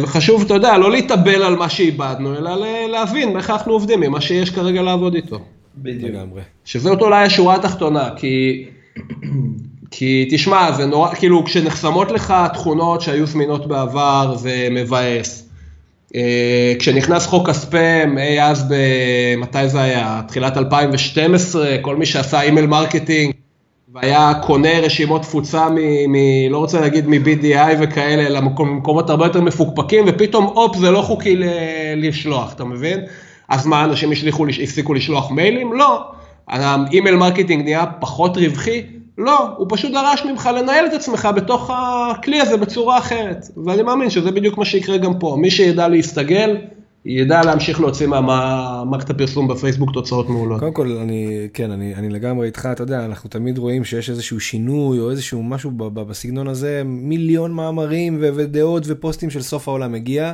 וחשוב, 0.00 0.42
אתה 0.42 0.54
יודע, 0.54 0.78
לא 0.78 0.90
להתאבל 0.90 1.42
על 1.42 1.56
מה 1.56 1.68
שאיבדנו, 1.68 2.36
אלא 2.36 2.50
להבין 2.88 3.36
איך 3.36 3.50
אנחנו 3.50 3.72
עובדים 3.72 4.02
עם 4.02 4.12
מה 4.12 4.20
שיש 4.20 4.50
כרגע 4.50 4.82
לעבוד 4.82 5.14
איתו. 5.14 5.38
בדיוק. 5.76 6.16
שזאת 6.64 7.02
אולי 7.02 7.24
השורה 7.24 7.54
התחתונה, 7.54 8.08
כי... 8.16 8.64
כי 9.90 10.28
תשמע, 10.30 10.72
זה 10.72 10.86
נורא, 10.86 11.14
כאילו 11.14 11.44
כשנחסמות 11.44 12.10
לך 12.12 12.34
תכונות 12.52 13.00
שהיו 13.00 13.26
זמינות 13.26 13.66
בעבר 13.66 14.34
זה 14.36 14.68
מבאס. 14.70 15.48
כשנכנס 16.78 17.26
חוק 17.26 17.48
הספאם, 17.48 18.18
אי 18.18 18.42
אז, 18.42 18.68
ב... 18.68 18.74
מתי 19.36 19.68
זה 19.68 19.80
היה? 19.80 20.22
תחילת 20.28 20.56
2012, 20.56 21.76
כל 21.80 21.96
מי 21.96 22.06
שעשה 22.06 22.42
email 22.42 22.66
marketing 22.66 23.34
והיה 23.94 24.32
קונה 24.42 24.78
רשימות 24.78 25.22
תפוצה 25.22 25.68
מ... 25.70 25.76
מ... 26.12 26.14
לא 26.50 26.58
רוצה 26.58 26.80
להגיד 26.80 27.08
מ-BDI 27.08 27.74
וכאלה, 27.80 28.26
אלא 28.26 28.40
ממקומות 28.40 29.10
הרבה 29.10 29.26
יותר 29.26 29.40
מפוקפקים, 29.40 30.04
ופתאום 30.08 30.44
הופ, 30.44 30.76
זה 30.76 30.90
לא 30.90 31.02
חוקי 31.02 31.36
ל... 31.36 31.44
לשלוח, 31.96 32.52
אתה 32.52 32.64
מבין? 32.64 33.00
אז 33.48 33.66
מה, 33.66 33.84
אנשים 33.84 34.12
השליחו, 34.12 34.46
הפסיקו 34.62 34.94
לשלוח 34.94 35.30
מיילים? 35.30 35.72
לא. 35.72 36.04
ה 36.48 36.59
email 36.59 37.16
marketing 37.16 37.64
נהיה 37.64 37.86
פחות 38.00 38.36
רווחי? 38.36 38.82
לא, 39.18 39.48
הוא 39.56 39.66
פשוט 39.70 39.92
דרש 39.92 40.24
ממך 40.24 40.50
לנהל 40.56 40.86
את 40.86 40.92
עצמך 40.92 41.28
בתוך 41.36 41.70
הכלי 41.74 42.40
הזה 42.40 42.56
בצורה 42.56 42.98
אחרת. 42.98 43.46
ואני 43.64 43.82
מאמין 43.82 44.10
שזה 44.10 44.30
בדיוק 44.30 44.58
מה 44.58 44.64
שיקרה 44.64 44.96
גם 44.96 45.18
פה. 45.18 45.36
מי 45.38 45.50
שידע 45.50 45.88
להסתגל, 45.88 46.56
ידע 47.04 47.40
להמשיך 47.44 47.80
להוציא 47.80 48.06
ממערכת 48.06 49.10
הפרסום 49.10 49.48
בפייסבוק 49.48 49.90
תוצאות 49.92 50.28
מעולות. 50.28 50.60
קודם 50.60 50.72
כל, 50.72 50.92
אני, 50.92 51.48
כן, 51.52 51.70
אני, 51.70 51.94
אני 51.94 52.08
לגמרי 52.08 52.46
איתך, 52.46 52.68
אתה 52.72 52.82
יודע, 52.82 53.04
אנחנו 53.04 53.30
תמיד 53.30 53.58
רואים 53.58 53.84
שיש 53.84 54.10
איזשהו 54.10 54.40
שינוי 54.40 54.98
או 54.98 55.10
איזשהו 55.10 55.42
משהו 55.42 55.70
בסגנון 55.70 56.48
הזה, 56.48 56.82
מיליון 56.84 57.52
מאמרים 57.52 58.18
ודעות 58.20 58.82
ופוסטים 58.86 59.30
של 59.30 59.42
סוף 59.42 59.68
העולם 59.68 59.92
מגיע. 59.92 60.32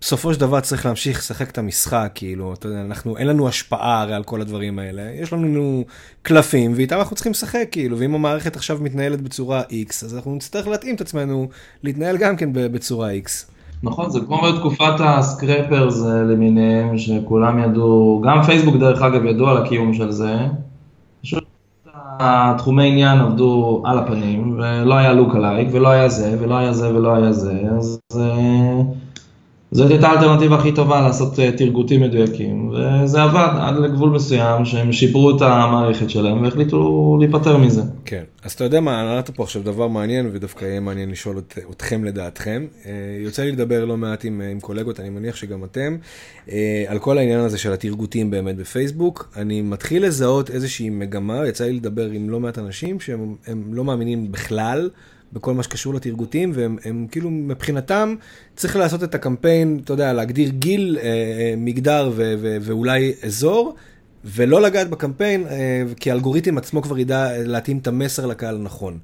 בסופו 0.00 0.34
של 0.34 0.40
דבר 0.40 0.60
צריך 0.60 0.86
להמשיך 0.86 1.18
לשחק 1.18 1.50
את 1.50 1.58
המשחק, 1.58 2.12
כאילו, 2.14 2.54
אתה 2.54 2.68
יודע, 2.68 2.80
אנחנו, 2.80 3.16
אין 3.16 3.26
לנו 3.26 3.48
השפעה 3.48 4.00
הרי 4.00 4.14
על 4.14 4.24
כל 4.24 4.40
הדברים 4.40 4.78
האלה, 4.78 5.02
יש 5.14 5.32
לנו 5.32 5.84
קלפים 6.22 6.72
ואיתם 6.76 6.98
אנחנו 6.98 7.16
צריכים 7.16 7.32
לשחק, 7.32 7.68
כאילו, 7.70 7.98
ואם 7.98 8.14
המערכת 8.14 8.56
עכשיו 8.56 8.78
מתנהלת 8.80 9.20
בצורה 9.20 9.62
X, 9.62 10.04
אז 10.04 10.14
אנחנו 10.14 10.34
נצטרך 10.34 10.68
להתאים 10.68 10.94
את 10.94 11.00
עצמנו 11.00 11.48
להתנהל 11.82 12.16
גם 12.16 12.36
כן 12.36 12.50
בצורה 12.52 13.10
X. 13.12 13.57
נכון, 13.82 14.10
זה 14.10 14.20
כמו 14.20 14.40
בתקופת 14.42 14.94
הסקרפרס 15.00 16.02
למיניהם, 16.04 16.98
שכולם 16.98 17.58
ידעו, 17.58 18.22
גם 18.24 18.42
פייסבוק 18.42 18.76
דרך 18.76 19.02
אגב 19.02 19.24
ידעו 19.24 19.48
על 19.48 19.56
הקיום 19.56 19.94
של 19.94 20.10
זה, 20.10 20.36
פשוט 21.22 21.44
התחומי 22.18 22.88
עניין 22.88 23.18
עבדו 23.18 23.82
על 23.86 23.98
הפנים, 23.98 24.58
ולא 24.58 24.94
היה 24.94 25.12
לוק 25.12 25.34
עלייק, 25.34 25.68
ולא 25.72 25.88
היה 25.88 26.08
זה, 26.08 26.36
ולא 26.40 26.58
היה 26.58 26.72
זה, 26.72 26.94
ולא 26.94 27.14
היה 27.14 27.32
זה, 27.32 27.62
אז... 27.78 28.00
זאת 29.72 29.90
הייתה 29.90 30.08
האלטרנטיבה 30.08 30.56
הכי 30.56 30.72
טובה 30.72 31.00
לעשות 31.00 31.34
תרגותים 31.56 32.00
מדויקים, 32.00 32.70
וזה 32.70 33.22
עבד 33.22 33.48
עד 33.60 33.76
לגבול 33.76 34.10
מסוים 34.10 34.64
שהם 34.64 34.92
שיפרו 34.92 35.36
את 35.36 35.42
המערכת 35.42 36.10
שלהם 36.10 36.42
והחליטו 36.42 37.16
להיפטר 37.20 37.56
מזה. 37.56 37.82
כן, 38.04 38.22
אז 38.44 38.52
אתה 38.52 38.64
יודע 38.64 38.80
מה, 38.80 39.02
אמרת 39.02 39.30
פה 39.30 39.42
עכשיו 39.42 39.62
דבר 39.62 39.88
מעניין 39.88 40.30
ודווקא 40.32 40.64
יהיה 40.64 40.80
מעניין 40.80 41.10
לשאול 41.10 41.38
את, 41.38 41.58
אתכם 41.70 42.04
לדעתכם. 42.04 42.66
יוצא 43.24 43.42
לי 43.42 43.52
לדבר 43.52 43.84
לא 43.84 43.96
מעט 43.96 44.24
עם, 44.24 44.40
עם 44.52 44.60
קולגות, 44.60 45.00
אני 45.00 45.10
מניח 45.10 45.36
שגם 45.36 45.64
אתם, 45.64 45.96
על 46.86 46.98
כל 46.98 47.18
העניין 47.18 47.40
הזה 47.40 47.58
של 47.58 47.72
התרגותים 47.72 48.30
באמת 48.30 48.56
בפייסבוק. 48.56 49.32
אני 49.36 49.62
מתחיל 49.62 50.06
לזהות 50.06 50.50
איזושהי 50.50 50.90
מגמה, 50.90 51.46
יצא 51.48 51.64
לי 51.64 51.72
לדבר 51.72 52.10
עם 52.10 52.30
לא 52.30 52.40
מעט 52.40 52.58
אנשים 52.58 53.00
שהם 53.00 53.34
לא 53.70 53.84
מאמינים 53.84 54.32
בכלל. 54.32 54.90
בכל 55.32 55.54
מה 55.54 55.62
שקשור 55.62 55.94
לתרגותים, 55.94 56.50
והם 56.54 56.76
הם, 56.84 57.06
כאילו 57.10 57.30
מבחינתם 57.30 58.14
צריך 58.56 58.76
לעשות 58.76 59.04
את 59.04 59.14
הקמפיין, 59.14 59.80
אתה 59.84 59.92
יודע, 59.92 60.12
להגדיר 60.12 60.50
גיל, 60.50 60.98
אה, 61.02 61.04
אה 61.04 61.54
מגדר 61.56 62.10
ו, 62.14 62.34
ו, 62.40 62.56
ואולי 62.60 63.12
אזור, 63.24 63.74
ולא 64.24 64.60
לגעת 64.62 64.90
בקמפיין, 64.90 65.46
אה, 65.46 65.82
כי 66.00 66.10
האלגוריתם 66.10 66.58
עצמו 66.58 66.82
כבר 66.82 66.98
ידע 66.98 67.28
להתאים 67.44 67.78
את 67.78 67.86
המסר 67.86 68.26
לקהל 68.26 68.56
הנכון. 68.56 68.98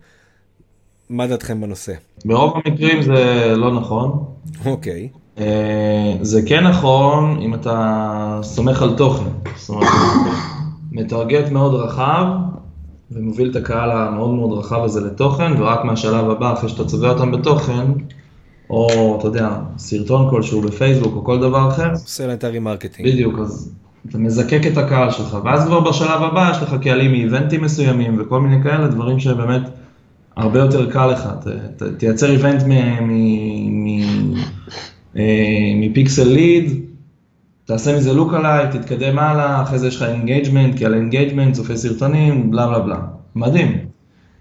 מה 1.11 1.27
דעתכם 1.27 1.61
בנושא? 1.61 1.93
ברוב 2.25 2.53
המקרים 2.55 3.03
זה 3.03 3.53
לא 3.57 3.75
נכון. 3.75 4.25
אוקיי. 4.65 5.09
אה, 5.39 6.15
זה 6.23 6.41
כן 6.47 6.67
נכון 6.67 7.39
אם 7.43 7.55
אתה 7.55 8.41
סומך 8.43 8.83
על 8.83 8.97
תוכן. 8.97 9.31
זאת 9.57 9.69
אומרת, 9.69 9.89
מטרגט 10.93 11.51
מאוד 11.51 11.75
רחב 11.75 12.25
ומוביל 13.11 13.51
את 13.51 13.57
הקהל 13.57 13.91
המאוד 13.91 14.31
מאוד 14.31 14.59
רחב 14.59 14.85
הזה 14.85 15.01
לתוכן, 15.01 15.53
ורק 15.59 15.85
מהשלב 15.85 16.31
הבא, 16.31 16.53
אחרי 16.53 16.69
שאתה 16.69 16.85
צובע 16.85 17.11
אותם 17.11 17.33
בתוכן, 17.33 17.93
או 18.71 19.17
אתה 19.19 19.29
יודע, 19.29 19.51
סרטון 19.79 20.31
כלשהו 20.31 20.61
בפייסבוק 20.61 21.15
או 21.17 21.25
כל 21.25 21.41
דבר 21.41 21.69
אחר. 21.69 21.93
את 22.35 22.45
ה 22.45 22.50
remarketing. 22.50 23.09
בדיוק, 23.09 23.39
אז 23.39 23.73
אתה 24.09 24.19
מזקק 24.19 24.61
את 24.73 24.79
הקהל 24.79 25.11
שלך, 25.11 25.39
ואז 25.45 25.67
כבר 25.67 25.81
בשלב 25.81 26.23
הבא 26.23 26.51
יש 26.51 26.63
לך 26.63 26.77
קהלים 26.83 27.13
מאיבנטים 27.13 27.63
מסוימים 27.63 28.17
וכל 28.21 28.41
מיני 28.41 28.63
כאלה, 28.63 28.89
דברים 28.89 29.21
שבאמת 29.21 29.63
הרבה 30.37 30.59
יותר 30.59 30.91
קל 30.91 31.07
לך. 31.07 31.29
ת, 31.41 31.49
ת, 31.83 31.99
תייצר 31.99 32.31
event 32.31 32.63
מפיקסל 35.75 36.29
lead, 36.29 36.84
תעשה 37.67 37.97
מזה 37.97 38.13
lookalike, 38.13 38.67
תתקדם 38.71 39.19
הלאה, 39.19 39.63
אחרי 39.63 39.79
זה 39.79 39.89
יש 39.89 39.97
לך 39.97 40.03
engagement, 40.03 40.79
כי 40.79 40.85
על 40.85 40.95
engagement, 40.95 41.55
צופי 41.55 41.77
סרטונים, 41.77 42.51
בלה 42.51 42.67
בלה 42.67 42.79
בלה. 42.79 42.99
מדהים. 43.35 43.79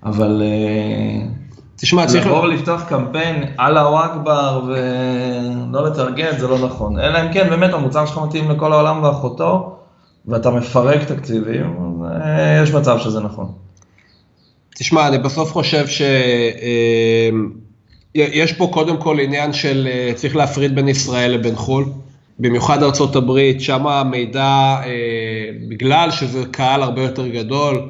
אבל 0.06 0.42
אה, 0.46 1.28
תשמע, 1.76 2.06
צריך... 2.06 2.26
לבוא 2.26 2.44
ולפתוח 2.44 2.84
קמפיין 2.84 3.44
אללהו 3.60 3.98
אכבר 3.98 4.62
ולא 4.68 5.86
לטרגט 5.86 6.40
זה 6.40 6.48
לא 6.48 6.66
נכון. 6.66 7.00
אלא 7.00 7.22
אם 7.22 7.34
כן 7.34 7.50
באמת 7.50 7.74
המוצר 7.74 8.06
שלך 8.06 8.18
מתאים 8.18 8.52
לכל 8.52 8.74
העולם 8.74 9.04
ואחותו, 9.04 9.76
ואתה 10.26 10.52
מפרק 10.52 11.04
תקציבים, 11.04 11.66
אז 11.66 12.06
אה, 12.12 12.62
יש 12.64 12.72
מצב 12.72 13.00
שזה 13.00 13.20
נכון. 13.20 13.52
תשמע, 14.76 15.08
אני 15.08 15.18
בסוף 15.18 15.52
חושב 15.52 15.88
שיש 15.88 16.12
אה, 18.52 18.58
פה 18.58 18.70
קודם 18.74 18.98
כל 18.98 19.20
עניין 19.20 19.54
של 19.54 19.88
צריך 20.16 20.36
להפריד 20.36 20.76
בין 20.76 20.88
ישראל 20.88 21.32
לבין 21.32 21.56
חו"ל. 21.56 21.86
במיוחד 22.40 22.84
ארצות 22.84 23.16
הברית, 23.16 23.62
שם 23.62 23.88
המידע, 23.88 24.76
אה, 24.86 25.50
בגלל 25.68 26.12
שזה 26.12 26.44
קהל 26.52 26.84
הרבה 26.84 27.02
יותר 27.02 27.28
גדול, 27.28 27.90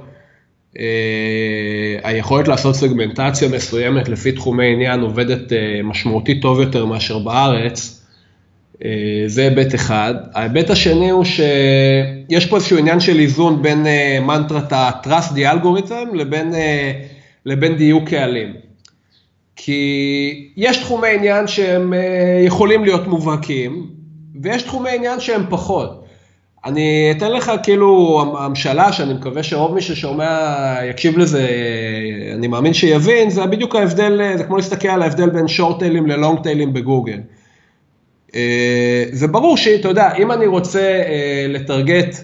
אה, 0.79 0.85
היכולת 2.03 2.47
לעשות 2.47 2.75
סגמנטציה 2.75 3.49
מסוימת 3.49 4.09
לפי 4.09 4.31
תחומי 4.31 4.73
עניין 4.73 4.99
עובדת 4.99 5.53
אה, 5.53 5.79
משמעותית 5.83 6.41
טוב 6.41 6.59
יותר 6.59 6.85
מאשר 6.85 7.19
בארץ. 7.19 7.99
זה 9.27 9.41
היבט 9.41 9.75
אחד. 9.75 10.13
ההיבט 10.33 10.69
השני 10.69 11.09
הוא 11.09 11.23
שיש 11.23 12.45
פה 12.45 12.55
איזשהו 12.55 12.77
עניין 12.77 12.99
של 12.99 13.19
איזון 13.19 13.61
בין 13.61 13.85
מנטרת 14.21 14.73
ה-trust 14.73 15.31
the 15.31 15.53
algorithm 15.53 16.15
לבין, 16.15 16.53
לבין 17.45 17.75
דיוק 17.75 18.09
קהלים. 18.09 18.53
כי 19.55 20.51
יש 20.57 20.77
תחומי 20.77 21.07
עניין 21.07 21.47
שהם 21.47 21.93
יכולים 22.45 22.83
להיות 22.83 23.07
מובהקים, 23.07 23.87
ויש 24.41 24.63
תחומי 24.63 24.89
עניין 24.89 25.19
שהם 25.19 25.43
פחות. 25.49 26.03
אני 26.65 27.13
אתן 27.17 27.31
לך 27.31 27.51
כאילו 27.63 28.21
המשלה 28.39 28.93
שאני 28.93 29.13
מקווה 29.13 29.43
שרוב 29.43 29.73
מי 29.73 29.81
ששומע 29.81 30.77
יקשיב 30.89 31.17
לזה, 31.17 31.49
אני 32.33 32.47
מאמין 32.47 32.73
שיבין, 32.73 33.29
זה 33.29 33.45
בדיוק 33.45 33.75
ההבדל, 33.75 34.37
זה 34.37 34.43
כמו 34.43 34.57
להסתכל 34.57 34.87
על 34.87 35.01
ההבדל 35.01 35.29
בין 35.29 35.47
שורט 35.47 35.79
טיילים 35.79 36.07
ללונג 36.07 36.39
טיילים 36.43 36.73
בגוגל. 36.73 37.19
אה, 38.35 39.05
זה 39.11 39.27
ברור 39.27 39.57
שאתה 39.57 39.87
יודע, 39.87 40.15
אם 40.15 40.31
אני 40.31 40.47
רוצה 40.47 40.79
אה, 40.79 41.45
לטרגט, 41.49 42.15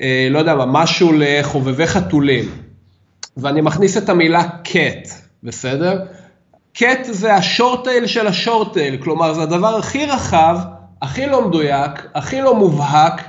אה, 0.00 0.28
לא 0.30 0.38
יודע 0.38 0.54
מה, 0.54 0.66
משהו 0.66 1.10
לחובבי 1.18 1.86
חתולים, 1.86 2.44
ואני 3.36 3.60
מכניס 3.60 3.96
את 3.96 4.08
המילה 4.08 4.42
קט, 4.64 5.08
בסדר? 5.42 5.98
קט 6.72 7.04
זה 7.04 7.34
השורט 7.34 7.84
טייל 7.84 8.06
של 8.06 8.26
השורט 8.26 8.72
טייל, 8.72 8.96
כלומר 8.96 9.32
זה 9.34 9.42
הדבר 9.42 9.76
הכי 9.76 10.06
רחב 10.06 10.58
הכי 11.04 11.26
לא 11.26 11.48
מדויק, 11.48 12.06
הכי 12.14 12.40
לא 12.40 12.54
מובהק, 12.54 13.22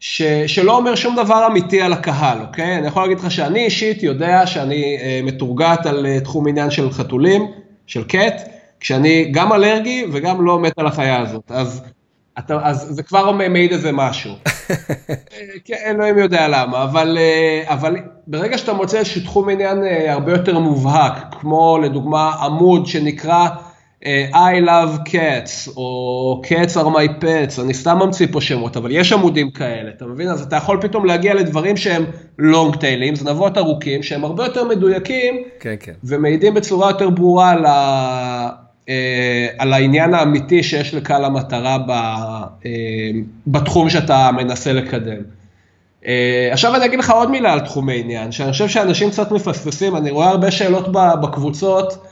ש, 0.00 0.22
שלא 0.46 0.76
אומר 0.76 0.94
שום 0.94 1.16
דבר 1.16 1.46
אמיתי 1.46 1.82
על 1.82 1.92
הקהל, 1.92 2.38
אוקיי? 2.40 2.78
אני 2.78 2.86
יכול 2.86 3.02
להגיד 3.02 3.18
לך 3.18 3.30
שאני 3.30 3.64
אישית 3.64 4.02
יודע 4.02 4.46
שאני 4.46 4.98
אה, 5.00 5.20
מתורגת 5.22 5.86
על 5.86 6.06
אה, 6.06 6.20
תחום 6.20 6.48
עניין 6.48 6.70
של 6.70 6.90
חתולים, 6.90 7.46
של 7.86 8.04
קט, 8.04 8.48
כשאני 8.80 9.28
גם 9.30 9.52
אלרגי 9.52 10.04
וגם 10.12 10.44
לא 10.44 10.58
מת 10.58 10.72
על 10.76 10.86
החיה 10.86 11.20
הזאת. 11.20 11.50
אז, 11.50 11.82
אתה, 12.38 12.58
אז 12.62 12.86
זה 12.90 13.02
כבר 13.02 13.32
מעיד 13.32 13.72
איזה 13.72 13.92
משהו. 13.92 14.32
אה, 14.70 14.76
כן, 15.64 15.74
אלוהים 15.86 16.18
יודע 16.18 16.48
למה, 16.48 16.82
אבל, 16.82 17.18
אה, 17.20 17.62
אבל 17.66 17.96
ברגע 18.26 18.58
שאתה 18.58 18.72
מוצא 18.72 18.98
איזשהו 18.98 19.22
תחום 19.22 19.48
עניין 19.48 19.84
אה, 19.84 20.12
הרבה 20.12 20.32
יותר 20.32 20.58
מובהק, 20.58 21.34
כמו 21.40 21.78
לדוגמה 21.82 22.32
עמוד 22.42 22.86
שנקרא 22.86 23.48
I 24.32 24.60
love 24.60 25.04
cats, 25.04 25.76
או 25.76 26.42
cats 26.44 26.76
are 26.76 26.84
my 26.84 27.22
pets, 27.22 27.62
אני 27.62 27.74
סתם 27.74 27.98
ממציא 27.98 28.26
פה 28.30 28.40
שמות, 28.40 28.76
אבל 28.76 28.90
יש 28.90 29.12
עמודים 29.12 29.50
כאלה, 29.50 29.90
אתה 29.96 30.06
מבין? 30.06 30.28
אז 30.28 30.42
אתה 30.42 30.56
יכול 30.56 30.78
פתאום 30.80 31.04
להגיע 31.04 31.34
לדברים 31.34 31.76
שהם 31.76 32.04
long 32.40 32.76
tailים, 32.76 33.14
זנבות 33.14 33.58
ארוכים, 33.58 34.02
שהם 34.02 34.24
הרבה 34.24 34.44
יותר 34.44 34.64
מדויקים, 34.64 35.42
כן, 35.60 35.74
כן. 35.80 35.92
ומעידים 36.04 36.54
בצורה 36.54 36.90
יותר 36.90 37.10
ברורה 37.10 37.50
על, 37.50 37.64
ה, 37.64 38.48
אה, 38.88 39.48
על 39.58 39.72
העניין 39.72 40.14
האמיתי 40.14 40.62
שיש 40.62 40.94
לקהל 40.94 41.24
המטרה 41.24 41.78
ב, 41.78 41.90
אה, 41.90 42.70
בתחום 43.46 43.90
שאתה 43.90 44.30
מנסה 44.32 44.72
לקדם. 44.72 45.22
עכשיו 46.52 46.76
אני 46.76 46.84
אגיד 46.84 46.98
לך 46.98 47.10
עוד 47.10 47.30
מילה 47.30 47.52
על 47.52 47.60
תחומי 47.60 48.00
עניין, 48.00 48.32
שאני 48.32 48.52
חושב 48.52 48.68
שאנשים 48.68 49.10
קצת 49.10 49.32
מפספסים, 49.32 49.96
אני 49.96 50.10
רואה 50.10 50.28
הרבה 50.28 50.50
שאלות 50.50 50.88
בקבוצות, 50.92 52.06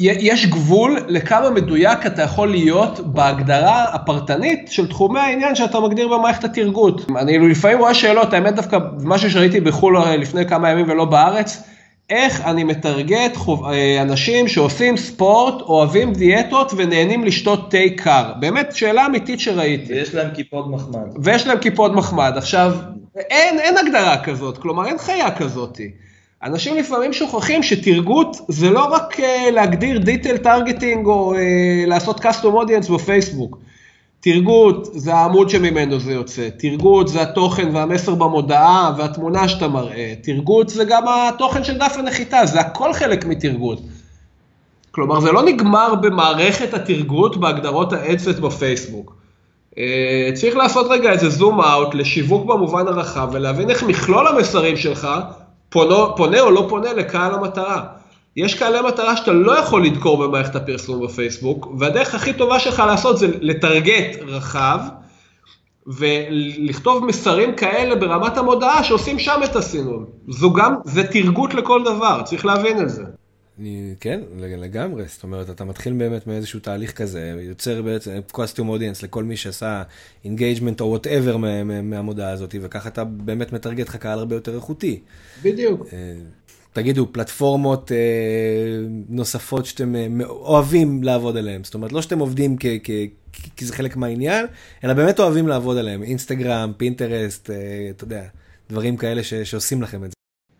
יש 0.00 0.46
גבול 0.46 0.98
לכמה 1.08 1.50
מדויק 1.50 2.06
אתה 2.06 2.22
יכול 2.22 2.50
להיות 2.50 3.00
בהגדרה 3.00 3.84
הפרטנית 3.84 4.68
של 4.70 4.88
תחומי 4.88 5.20
העניין 5.20 5.54
שאתה 5.54 5.80
מגדיר 5.80 6.08
במערכת 6.08 6.44
התרגות. 6.44 7.10
אני 7.18 7.38
לפעמים 7.38 7.78
רואה 7.78 7.94
שאלות, 7.94 8.32
האמת 8.32 8.54
דווקא 8.54 8.78
משהו 9.02 9.30
שראיתי 9.30 9.60
בחו"ל 9.60 9.98
לפני 9.98 10.48
כמה 10.48 10.70
ימים 10.70 10.86
ולא 10.88 11.04
בארץ, 11.04 11.62
איך 12.10 12.40
אני 12.40 12.64
מטרגט 12.64 13.36
אה, 13.48 14.02
אנשים 14.02 14.48
שעושים 14.48 14.96
ספורט, 14.96 15.62
אוהבים 15.62 16.12
דיאטות 16.12 16.72
ונהנים 16.76 17.24
לשתות 17.24 17.70
תה 17.70 17.78
קר. 17.96 18.32
באמת, 18.40 18.74
שאלה 18.76 19.06
אמיתית 19.06 19.40
שראיתי. 19.40 19.92
ויש 19.92 20.14
להם 20.14 20.34
כיפות 20.34 20.70
מחמד. 20.70 21.24
ויש 21.24 21.46
להם 21.46 21.58
כיפות 21.58 21.92
מחמד. 21.92 22.32
עכשיו, 22.36 22.72
אין, 23.16 23.58
אין 23.58 23.74
הגדרה 23.78 24.24
כזאת, 24.24 24.58
כלומר 24.58 24.86
אין 24.86 24.98
חיה 24.98 25.30
כזאתי. 25.30 25.90
אנשים 26.42 26.76
לפעמים 26.76 27.12
שוכחים 27.12 27.62
שטרגוט 27.62 28.36
זה 28.48 28.70
לא 28.70 28.84
רק 28.84 29.20
אה, 29.20 29.50
להגדיר 29.50 29.98
detailed 29.98 30.36
targeting 30.36 31.06
או 31.06 31.34
אה, 31.34 31.38
לעשות 31.86 32.20
custom 32.20 32.44
audience 32.44 32.92
בפייסבוק. 32.92 33.58
טרגוט 34.20 34.88
זה 34.92 35.14
העמוד 35.14 35.50
שממנו 35.50 36.00
זה 36.00 36.12
יוצא, 36.12 36.48
טרגוט 36.58 37.08
זה 37.08 37.22
התוכן 37.22 37.76
והמסר 37.76 38.14
במודעה 38.14 38.92
והתמונה 38.98 39.48
שאתה 39.48 39.68
מראה, 39.68 40.14
טרגוט 40.22 40.68
זה 40.68 40.84
גם 40.84 41.04
התוכן 41.08 41.64
של 41.64 41.78
דף 41.78 41.96
הנחיתה, 41.98 42.46
זה 42.46 42.60
הכל 42.60 42.92
חלק 42.92 43.24
מטרגוט. 43.24 43.80
כלומר 44.90 45.20
זה 45.20 45.32
לא 45.32 45.42
נגמר 45.42 45.94
במערכת 45.94 46.74
הטרגוט 46.74 47.36
בהגדרות 47.36 47.92
ה 47.92 48.00
ad 48.00 48.15
set 48.15 48.38
בפייסבוק. 48.38 49.16
אה, 49.74 49.78
צריך 50.34 50.56
לעשות 50.56 50.86
רגע 50.90 51.12
איזה 51.12 51.28
zoom 51.28 51.60
out 51.60 51.94
לשיווק 51.94 52.44
במובן 52.46 52.88
הרחב 52.88 53.28
ולהבין 53.32 53.70
איך 53.70 53.82
מכלול 53.82 54.26
המסרים 54.26 54.76
שלך 54.76 55.08
פונה, 55.76 56.16
פונה 56.16 56.40
או 56.40 56.50
לא 56.50 56.66
פונה 56.68 56.92
לקהל 56.92 57.34
המטרה. 57.34 57.84
יש 58.36 58.54
קהלי 58.54 58.80
מטרה 58.88 59.16
שאתה 59.16 59.32
לא 59.32 59.58
יכול 59.58 59.86
לדקור 59.86 60.16
במערכת 60.16 60.56
הפרסום 60.56 61.06
בפייסבוק, 61.06 61.68
והדרך 61.78 62.14
הכי 62.14 62.32
טובה 62.32 62.60
שלך 62.60 62.82
לעשות 62.86 63.18
זה 63.18 63.26
לטרגט 63.40 64.16
רחב, 64.26 64.78
ולכתוב 65.86 67.04
מסרים 67.04 67.54
כאלה 67.54 67.96
ברמת 67.96 68.38
המודעה 68.38 68.84
שעושים 68.84 69.18
שם 69.18 69.40
את 69.44 69.56
הסינון. 69.56 70.04
זו 70.28 70.52
גם, 70.52 70.74
זה 70.84 71.06
טרגוט 71.06 71.54
לכל 71.54 71.84
דבר, 71.84 72.22
צריך 72.24 72.46
להבין 72.46 72.82
את 72.82 72.90
זה. 72.90 73.04
כן, 74.00 74.20
לגמרי, 74.38 75.04
זאת 75.06 75.22
אומרת, 75.22 75.50
אתה 75.50 75.64
מתחיל 75.64 75.92
באמת 75.92 76.26
מאיזשהו 76.26 76.60
תהליך 76.60 76.92
כזה, 76.92 77.34
יוצר 77.40 77.82
בעצם 77.82 78.20
custom 78.32 78.68
audience 78.68 79.02
לכל 79.02 79.24
מי 79.24 79.36
שעשה 79.36 79.82
engagement 80.24 80.80
או 80.80 80.86
whatever 80.86 81.36
מהמודעה 81.82 82.30
הזאת, 82.30 82.54
וככה 82.60 82.88
אתה 82.88 83.04
באמת 83.04 83.52
מטרגט 83.52 83.88
לך 83.88 83.96
קהל 83.96 84.18
הרבה 84.18 84.34
יותר 84.34 84.54
איכותי. 84.54 85.00
בדיוק. 85.42 85.86
אה, 85.92 86.14
תגידו, 86.72 87.12
פלטפורמות 87.12 87.92
אה, 87.92 87.96
נוספות 89.08 89.66
שאתם 89.66 89.96
אה, 89.96 90.26
אוהבים 90.26 91.02
לעבוד 91.02 91.36
עליהן, 91.36 91.64
זאת 91.64 91.74
אומרת, 91.74 91.92
לא 91.92 92.02
שאתם 92.02 92.18
עובדים 92.18 92.56
כי 93.56 93.64
זה 93.64 93.72
חלק 93.72 93.96
מהעניין, 93.96 94.46
אלא 94.84 94.92
באמת 94.92 95.20
אוהבים 95.20 95.48
לעבוד 95.48 95.76
עליהן, 95.76 96.02
אינסטגרם, 96.02 96.72
פינטרסט, 96.76 97.50
אתה 97.90 98.04
יודע, 98.04 98.22
דברים 98.70 98.96
כאלה 98.96 99.22
שעושים 99.22 99.82
לכם 99.82 100.04
את 100.04 100.10
זה. 100.10 100.15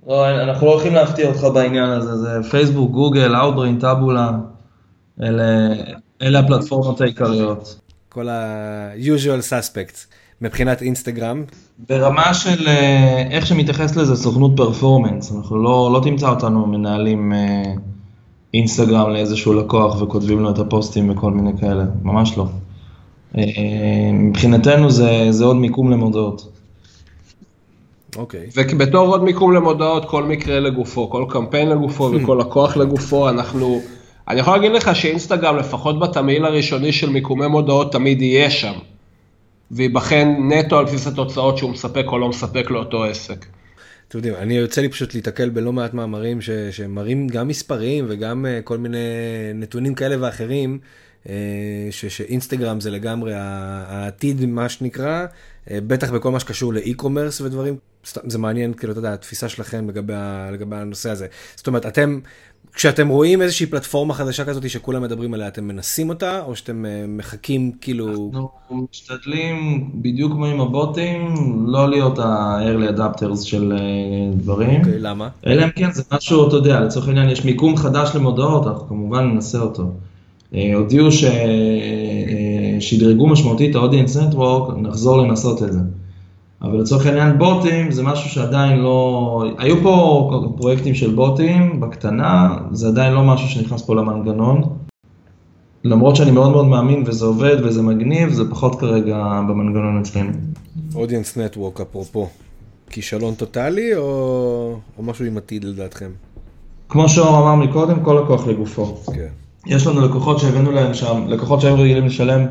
לא, 0.06 0.42
אנחנו 0.42 0.66
לא 0.66 0.72
הולכים 0.72 0.94
להפתיע 0.94 1.28
אותך 1.28 1.44
בעניין 1.54 1.90
הזה, 1.90 2.16
זה 2.16 2.50
פייסבוק, 2.50 2.90
גוגל, 2.90 3.36
אאוטברין, 3.36 3.78
טאבולה, 3.78 4.30
אלה, 5.22 5.44
אלה 6.22 6.38
הפלטפורמות 6.38 7.00
העיקריות. 7.00 7.80
כל 8.08 8.28
ה-usual 8.28 9.50
suspects 9.50 10.06
מבחינת 10.40 10.82
אינסטגרם. 10.82 11.44
ברמה 11.88 12.34
של 12.34 12.68
אה, 12.68 13.28
איך 13.30 13.46
שמתייחס 13.46 13.96
לזה 13.96 14.16
סוכנות 14.16 14.52
פרפורמנס, 14.56 15.32
אנחנו 15.36 15.62
לא, 15.62 15.90
לא 15.92 16.00
תמצא 16.04 16.28
אותנו 16.28 16.66
מנהלים 16.66 17.32
אה, 17.32 17.62
אינסטגרם 18.54 19.10
לאיזשהו 19.10 19.54
לקוח 19.54 20.02
וכותבים 20.02 20.40
לו 20.40 20.50
את 20.50 20.58
הפוסטים 20.58 21.10
וכל 21.10 21.32
מיני 21.32 21.58
כאלה, 21.60 21.84
ממש 22.02 22.38
לא. 22.38 22.46
אה, 23.38 23.42
מבחינתנו 24.12 24.90
זה, 24.90 25.26
זה 25.30 25.44
עוד 25.44 25.56
מיקום 25.56 25.90
למודעות. 25.90 26.55
אוקיי. 28.16 28.46
ובתור 28.54 29.08
עוד 29.08 29.24
מיקום 29.24 29.52
למודעות, 29.52 30.04
כל 30.04 30.22
מקרה 30.22 30.60
לגופו, 30.60 31.10
כל 31.10 31.24
קמפיין 31.28 31.68
לגופו 31.68 32.10
וכל 32.14 32.38
לקוח 32.40 32.76
לגופו, 32.76 33.28
אנחנו, 33.28 33.80
אני 34.28 34.40
יכול 34.40 34.56
להגיד 34.56 34.72
לך 34.72 34.96
שאינסטגרם, 34.96 35.56
לפחות 35.56 36.00
בתמהיל 36.00 36.44
הראשוני 36.44 36.92
של 36.92 37.10
מיקומי 37.10 37.46
מודעות, 37.46 37.92
תמיד 37.92 38.22
יהיה 38.22 38.50
שם. 38.50 38.72
וייבחן 39.70 40.28
נטו 40.48 40.78
על 40.78 40.84
בסיס 40.84 41.06
התוצאות 41.06 41.58
שהוא 41.58 41.70
מספק 41.70 42.04
או 42.06 42.18
לא 42.18 42.28
מספק 42.28 42.70
לאותו 42.70 43.04
עסק. 43.04 43.46
אתם 44.08 44.18
יודעים, 44.18 44.34
אני 44.34 44.54
יוצא 44.54 44.80
לי 44.80 44.88
פשוט 44.88 45.14
להתקל 45.14 45.48
בלא 45.48 45.72
מעט 45.72 45.94
מאמרים 45.94 46.40
ש, 46.40 46.50
שמראים 46.50 47.26
גם 47.28 47.48
מספרים 47.48 48.04
וגם 48.08 48.46
uh, 48.46 48.62
כל 48.62 48.78
מיני 48.78 48.98
נתונים 49.54 49.94
כאלה 49.94 50.16
ואחרים, 50.20 50.78
uh, 51.24 51.28
ש, 51.90 52.06
שאינסטגרם 52.06 52.80
זה 52.80 52.90
לגמרי 52.90 53.32
העתיד, 53.34 54.46
מה 54.46 54.68
שנקרא, 54.68 55.26
uh, 55.26 55.70
בטח 55.86 56.10
בכל 56.10 56.30
מה 56.30 56.40
שקשור 56.40 56.72
לאי-קומרס 56.72 57.40
ודברים, 57.40 57.76
זה 58.26 58.38
מעניין, 58.38 58.74
כאילו, 58.74 58.92
אתה 58.92 58.98
יודע, 58.98 59.12
התפיסה 59.12 59.48
שלכם 59.48 59.88
לגבי, 59.88 60.14
לגבי 60.52 60.76
הנושא 60.76 61.10
הזה. 61.10 61.26
זאת 61.56 61.66
אומרת, 61.66 61.86
אתם 61.86 62.20
כשאתם 62.76 63.08
רואים 63.08 63.42
איזושהי 63.42 63.66
פלטפורמה 63.66 64.14
חדשה 64.14 64.44
כזאת 64.44 64.70
שכולם 64.70 65.02
מדברים 65.02 65.34
עליה, 65.34 65.48
אתם 65.48 65.64
מנסים 65.64 66.08
אותה, 66.08 66.42
או 66.42 66.56
שאתם 66.56 66.86
אה, 66.86 67.04
מחכים 67.08 67.72
כאילו... 67.80 68.30
אנחנו 68.34 68.86
משתדלים, 68.90 69.88
בדיוק 69.94 70.32
כמו 70.32 70.46
עם 70.46 70.60
הבוטים, 70.60 71.34
לא 71.66 71.90
להיות 71.90 72.18
ה-early 72.18 72.98
adapters 72.98 73.44
של 73.44 73.72
אה, 73.72 73.78
דברים. 74.36 74.80
אוקיי, 74.80 74.98
למה? 74.98 75.28
אלא 75.46 75.64
אם 75.64 75.70
כן 75.70 75.92
זה 75.92 76.02
משהו, 76.12 76.48
אתה 76.48 76.56
יודע, 76.56 76.80
לצורך 76.80 77.08
העניין 77.08 77.28
יש 77.28 77.44
מיקום 77.44 77.76
חדש 77.76 78.10
למודעות, 78.14 78.66
אנחנו 78.66 78.88
כמובן 78.88 79.24
ננסה 79.24 79.58
אותו. 79.58 79.92
אה, 80.54 80.74
הודיעו 80.74 81.08
ששדרגו 82.80 83.26
משמעותית 83.26 83.70
את 83.70 83.76
ה-audience 83.76 84.16
network, 84.16 84.72
נחזור 84.76 85.18
לנסות 85.18 85.62
את 85.62 85.72
זה. 85.72 85.80
אבל 86.62 86.80
לצורך 86.80 87.06
העניין 87.06 87.38
בוטים 87.38 87.90
זה 87.92 88.02
משהו 88.02 88.30
שעדיין 88.30 88.78
לא, 88.78 89.44
היו 89.58 89.82
פה 89.82 90.30
פרויקטים 90.56 90.94
של 90.94 91.14
בוטים 91.14 91.80
בקטנה, 91.80 92.56
זה 92.72 92.88
עדיין 92.88 93.12
לא 93.12 93.24
משהו 93.24 93.48
שנכנס 93.48 93.82
פה 93.82 93.94
למנגנון. 93.94 94.62
למרות 95.84 96.16
שאני 96.16 96.30
מאוד 96.30 96.50
מאוד 96.50 96.66
מאמין 96.66 97.02
וזה 97.06 97.24
עובד 97.24 97.56
וזה 97.64 97.82
מגניב, 97.82 98.32
זה 98.32 98.50
פחות 98.50 98.80
כרגע 98.80 99.16
במנגנון 99.48 100.00
אצלנו. 100.00 100.32
אודיאנס 100.94 101.36
נטוורק 101.36 101.80
אפרופו, 101.80 102.28
כישלון 102.90 103.34
טוטאלי 103.34 103.94
או, 103.94 104.76
או 104.98 105.02
משהו 105.02 105.24
עם 105.24 105.36
עתיד 105.36 105.64
לדעתכם? 105.64 106.10
כמו 106.88 107.08
שאור 107.08 107.38
אמר 107.38 107.54
מקודם, 107.54 108.00
כל 108.00 108.20
לקוח 108.24 108.46
לגופו. 108.46 108.96
כן. 109.14 109.28
יש 109.66 109.86
לנו 109.86 110.00
לקוחות 110.00 110.38
שהבאנו 110.38 110.72
להם 110.72 110.94
שם, 110.94 111.24
לקוחות 111.26 111.60
שהיו 111.60 111.74
רגילים 111.74 112.06
לשלם 112.06 112.46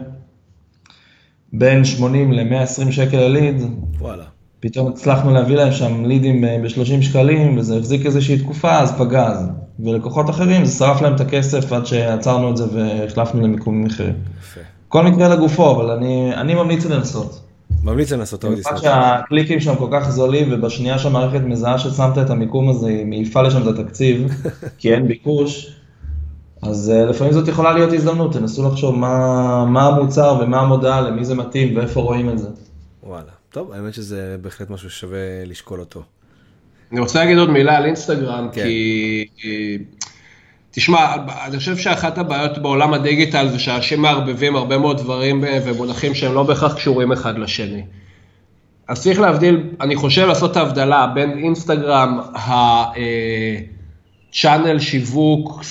בין 1.57 1.85
80 1.85 2.31
ל-120 2.31 2.91
שקל 2.91 3.17
לליד, 3.17 3.61
וואלה. 3.99 4.23
פתאום 4.59 4.87
הצלחנו 4.87 5.33
להביא 5.33 5.55
להם 5.55 5.71
שם 5.71 6.05
לידים 6.05 6.43
אה, 6.43 6.57
ב-30 6.63 7.01
שקלים, 7.01 7.57
וזה 7.57 7.77
החזיק 7.77 8.05
איזושהי 8.05 8.37
תקופה, 8.37 8.79
אז 8.79 8.91
פגז. 8.97 9.49
ולקוחות 9.79 10.29
אחרים, 10.29 10.65
זה 10.65 10.71
שרף 10.71 11.01
להם 11.01 11.15
את 11.15 11.21
הכסף 11.21 11.71
עד 11.71 11.85
שעצרנו 11.85 12.51
את 12.51 12.57
זה 12.57 12.65
והחלפנו 12.73 13.41
למיקומים 13.41 13.85
אחרים. 13.85 14.13
יפה. 14.41 14.61
כל 14.87 15.03
מקרה 15.03 15.27
לגופו, 15.27 15.71
אבל 15.71 15.91
אני, 15.91 16.35
אני 16.35 16.55
ממליץ 16.55 16.85
לנסות. 16.85 17.41
ממליץ 17.83 18.11
לנסות 18.11 18.43
עוד 18.43 18.53
במיוחד 18.53 18.77
שהקליקים 18.77 19.59
שם 19.59 19.75
כל 19.75 19.87
כך 19.91 20.09
זולים, 20.09 20.47
ובשנייה 20.51 20.99
שהמערכת 20.99 21.41
מזהה 21.41 21.79
ששמת 21.79 22.17
את 22.17 22.29
המיקום 22.29 22.69
הזה, 22.69 22.87
היא 22.87 23.05
מעיפה 23.05 23.41
לשם 23.41 23.69
את 23.69 23.79
התקציב, 23.79 24.27
כי 24.77 24.93
אין 24.93 25.07
ביקוש, 25.07 25.74
אז 26.67 26.93
uh, 26.95 27.09
לפעמים 27.09 27.33
זאת 27.33 27.47
יכולה 27.47 27.73
להיות 27.73 27.93
הזדמנות, 27.93 28.33
תנסו 28.33 28.67
לחשוב 28.67 28.95
מה, 28.95 29.65
מה 29.65 29.87
המוצר 29.87 30.37
ומה 30.41 30.59
המודעה, 30.61 31.01
למי 31.01 31.25
זה 31.25 31.35
מתאים 31.35 31.77
ואיפה 31.77 32.01
רואים 32.01 32.29
את 32.29 32.39
זה. 32.39 32.47
וואלה, 33.03 33.31
טוב, 33.49 33.71
האמת 33.71 33.93
שזה 33.93 34.37
בהחלט 34.41 34.69
משהו 34.69 34.89
ששווה 34.89 35.45
לשקול 35.45 35.79
אותו. 35.79 36.03
אני 36.91 36.99
רוצה 36.99 37.19
להגיד 37.19 37.37
עוד 37.37 37.49
מילה 37.49 37.77
על 37.77 37.85
אינסטגרם, 37.85 38.49
כן. 38.51 38.63
כי... 38.63 39.25
תשמע, 40.71 41.15
אני 41.45 41.57
חושב 41.57 41.77
שאחת 41.77 42.17
הבעיות 42.17 42.57
בעולם 42.57 42.93
הדיגיטל 42.93 43.47
זה 43.47 43.59
שאנשים 43.59 44.01
מערבבים 44.01 44.55
הרבה 44.55 44.77
מאוד 44.77 44.97
דברים 44.97 45.43
ומונחים 45.65 46.15
שהם 46.15 46.33
לא 46.33 46.43
בהכרח 46.43 46.75
קשורים 46.75 47.11
אחד 47.11 47.37
לשני. 47.37 47.83
אז 48.87 49.01
צריך 49.01 49.19
להבדיל, 49.19 49.63
אני 49.81 49.95
חושב 49.95 50.27
לעשות 50.27 50.51
את 50.51 50.57
ההבדלה 50.57 51.07
בין 51.07 51.37
אינסטגרם 51.37 52.19
ה... 52.35 52.51
אה, 52.97 53.57
channel 54.41 54.79
שיווק, 54.79 55.63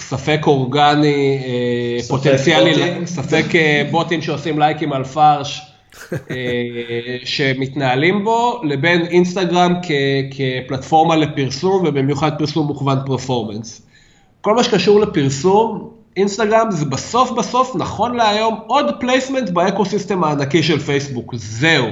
ספק 0.00 0.40
אורגני, 0.46 1.38
אה, 1.44 2.02
ספק 2.02 2.10
פוטנציאלי, 2.10 2.74
בוטים. 2.74 3.06
ספק 3.06 3.44
אה, 3.54 3.82
בוטים 3.90 4.22
שעושים 4.22 4.58
לייקים 4.58 4.92
על 4.92 5.04
פרש, 5.04 5.60
אה, 6.12 6.36
שמתנהלים 7.24 8.24
בו, 8.24 8.60
לבין 8.64 9.06
אינסטגרם 9.06 9.74
כ, 9.82 9.90
כפלטפורמה 10.30 11.16
לפרסום, 11.16 11.84
ובמיוחד 11.86 12.38
פרסום 12.38 12.66
מוכוון 12.66 12.98
performance. 13.06 13.82
כל 14.40 14.54
מה 14.54 14.64
שקשור 14.64 15.00
לפרסום, 15.00 15.90
אינסטגרם 16.16 16.70
זה 16.70 16.84
בסוף 16.84 17.30
בסוף, 17.30 17.76
נכון 17.76 18.16
להיום, 18.16 18.54
עוד 18.66 18.86
placement 19.00 19.50
ב 19.50 19.57
ecosystem 19.57 20.24
הענקי 20.24 20.62
של 20.62 20.78
פייסבוק, 20.78 21.34
זהו. 21.36 21.86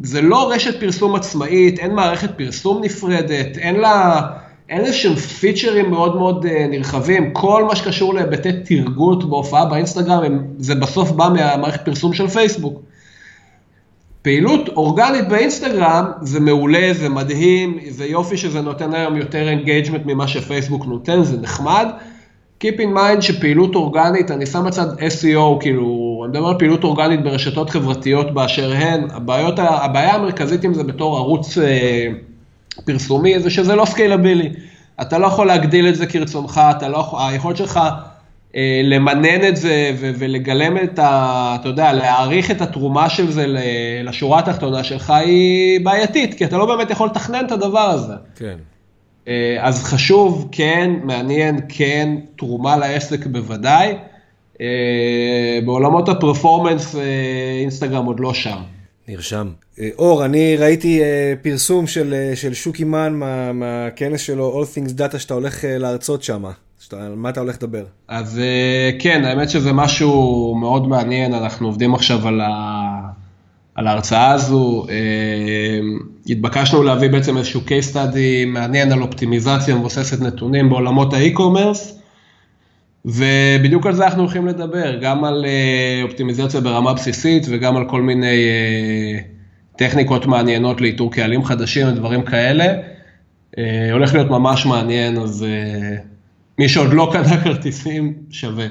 זה 0.00 0.22
לא 0.22 0.50
רשת 0.52 0.80
פרסום 0.80 1.14
עצמאית, 1.14 1.78
אין 1.78 1.94
מערכת 1.94 2.30
פרסום 2.38 2.84
נפרדת, 2.84 3.56
אין 3.56 3.76
לה... 3.76 4.20
אין 4.68 4.80
איזה 4.80 4.92
שהם 4.92 5.14
פיצ'רים 5.14 5.90
מאוד 5.90 6.16
מאוד 6.16 6.46
אה, 6.46 6.66
נרחבים, 6.70 7.32
כל 7.32 7.64
מה 7.64 7.76
שקשור 7.76 8.14
להיבטי 8.14 8.52
טרגוט 8.52 9.30
בהופעה 9.30 9.64
באינסטגרם, 9.64 10.38
זה 10.58 10.74
בסוף 10.74 11.10
בא 11.10 11.28
מהמערכת 11.34 11.84
פרסום 11.84 12.14
של 12.14 12.28
פייסבוק. 12.28 12.82
פעילות 14.22 14.68
אורגנית 14.68 15.28
באינסטגרם 15.28 16.04
זה 16.22 16.40
מעולה, 16.40 16.90
זה 16.92 17.08
מדהים, 17.08 17.78
זה 17.88 18.06
יופי 18.06 18.36
שזה 18.36 18.60
נותן 18.60 18.94
היום 18.94 19.16
יותר 19.16 19.48
engagement 19.48 20.02
ממה 20.06 20.28
שפייסבוק 20.28 20.86
נותן, 20.86 21.22
זה 21.22 21.40
נחמד. 21.40 21.86
Keep 22.64 22.78
in 22.78 22.96
mind 22.96 23.20
שפעילות 23.20 23.74
אורגנית, 23.74 24.30
אני 24.30 24.46
שם 24.46 24.64
בצד 24.66 24.98
SEO, 24.98 25.60
כאילו, 25.60 26.22
אני 26.24 26.30
מדבר 26.30 26.48
על 26.48 26.58
פעילות 26.58 26.84
אורגנית 26.84 27.22
ברשתות 27.22 27.70
חברתיות 27.70 28.34
באשר 28.34 28.72
הן, 28.72 29.06
הבעיות, 29.10 29.54
הבעיה 29.58 30.14
המרכזית 30.14 30.64
עם 30.64 30.74
זה 30.74 30.84
בתור 30.84 31.16
ערוץ 31.16 31.58
אה, 31.58 32.08
פרסומי 32.84 33.40
זה 33.40 33.50
שזה 33.50 33.74
לא 33.74 33.84
scalable. 33.84 34.50
אתה 35.00 35.18
לא 35.18 35.26
יכול 35.26 35.46
להגדיל 35.46 35.88
את 35.88 35.96
זה 35.96 36.06
כרצונך, 36.06 36.60
אתה 36.70 36.88
לא 36.88 36.96
יכול, 36.96 37.18
היכולת 37.22 37.56
שלך 37.56 37.80
אה, 38.56 38.80
למנן 38.84 39.48
את 39.48 39.56
זה 39.56 39.92
ו- 39.98 40.10
ולגלם 40.18 40.76
את 40.76 40.98
ה... 40.98 41.56
אתה 41.60 41.68
יודע, 41.68 41.92
להעריך 41.92 42.50
את 42.50 42.60
התרומה 42.60 43.10
של 43.10 43.30
זה 43.30 43.44
לשורה 44.04 44.38
התחתונה 44.38 44.84
שלך 44.84 45.10
היא 45.10 45.80
בעייתית, 45.84 46.34
כי 46.34 46.44
אתה 46.44 46.56
לא 46.56 46.66
באמת 46.66 46.90
יכול 46.90 47.06
לתכנן 47.06 47.46
את 47.46 47.52
הדבר 47.52 47.78
הזה. 47.78 48.14
כן. 48.36 48.56
אה, 49.28 49.56
אז 49.60 49.84
חשוב, 49.84 50.48
כן, 50.52 50.90
מעניין, 51.02 51.60
כן, 51.68 52.16
תרומה 52.36 52.76
לעסק 52.76 53.26
בוודאי. 53.26 53.94
אה, 54.60 55.58
בעולמות 55.64 56.08
ה 56.08 56.15
performance, 56.15 56.96
אה, 56.96 57.02
אינסטגרם 57.60 58.04
עוד 58.04 58.20
לא 58.20 58.34
שם. 58.34 58.58
נרשם. 59.08 59.48
אה, 59.80 59.88
אור, 59.98 60.24
אני 60.24 60.56
ראיתי 60.56 61.02
אה, 61.02 61.34
פרסום 61.42 61.86
של, 61.86 62.14
אה, 62.14 62.36
של 62.36 62.54
שוקי 62.54 62.84
מן 62.84 63.12
מה, 63.12 63.52
מהכנס 63.52 64.20
שלו, 64.20 64.62
All 64.62 64.66
Things 64.66 64.92
Data, 64.98 65.18
שאתה 65.18 65.34
הולך 65.34 65.64
להרצות 65.64 66.22
שם. 66.22 66.44
על 66.92 67.14
מה 67.16 67.28
אתה 67.28 67.40
הולך 67.40 67.56
לדבר? 67.56 67.84
אז 68.08 68.40
כן, 68.98 69.24
האמת 69.24 69.50
שזה 69.50 69.72
משהו 69.72 70.54
מאוד 70.60 70.88
מעניין, 70.88 71.34
אנחנו 71.34 71.66
עובדים 71.66 71.94
עכשיו 71.94 72.28
על, 72.28 72.40
ה... 72.40 73.00
על 73.74 73.86
ההרצאה 73.86 74.30
הזו. 74.30 74.86
התבקשנו 76.26 76.82
להביא 76.82 77.08
בעצם 77.08 77.36
איזשהו 77.36 77.60
case 77.60 77.94
study 77.94 78.46
מעניין 78.46 78.92
על 78.92 79.02
אופטימיזציה 79.02 79.74
מבוססת 79.74 80.20
נתונים 80.20 80.68
בעולמות 80.68 81.12
האי-קומרס. 81.12 81.97
ובדיוק 83.08 83.86
על 83.86 83.94
זה 83.94 84.04
אנחנו 84.04 84.22
הולכים 84.22 84.46
לדבר, 84.46 84.98
גם 85.00 85.24
על 85.24 85.44
אה, 85.44 86.00
אופטימיזציה 86.02 86.60
ברמה 86.60 86.94
בסיסית 86.94 87.46
וגם 87.48 87.76
על 87.76 87.88
כל 87.88 88.02
מיני 88.02 88.48
אה, 88.48 89.18
טכניקות 89.76 90.26
מעניינות 90.26 90.80
לאיתור 90.80 91.12
קהלים 91.12 91.44
חדשים 91.44 91.88
ודברים 91.88 92.22
כאלה. 92.22 92.64
אה, 93.58 93.92
הולך 93.92 94.14
להיות 94.14 94.30
ממש 94.30 94.66
מעניין, 94.66 95.18
אז 95.18 95.46
מי 96.58 96.68
שעוד 96.68 96.92
לא 96.92 97.10
קנה 97.12 97.44
כרטיסים, 97.44 98.14
שווה. 98.30 98.66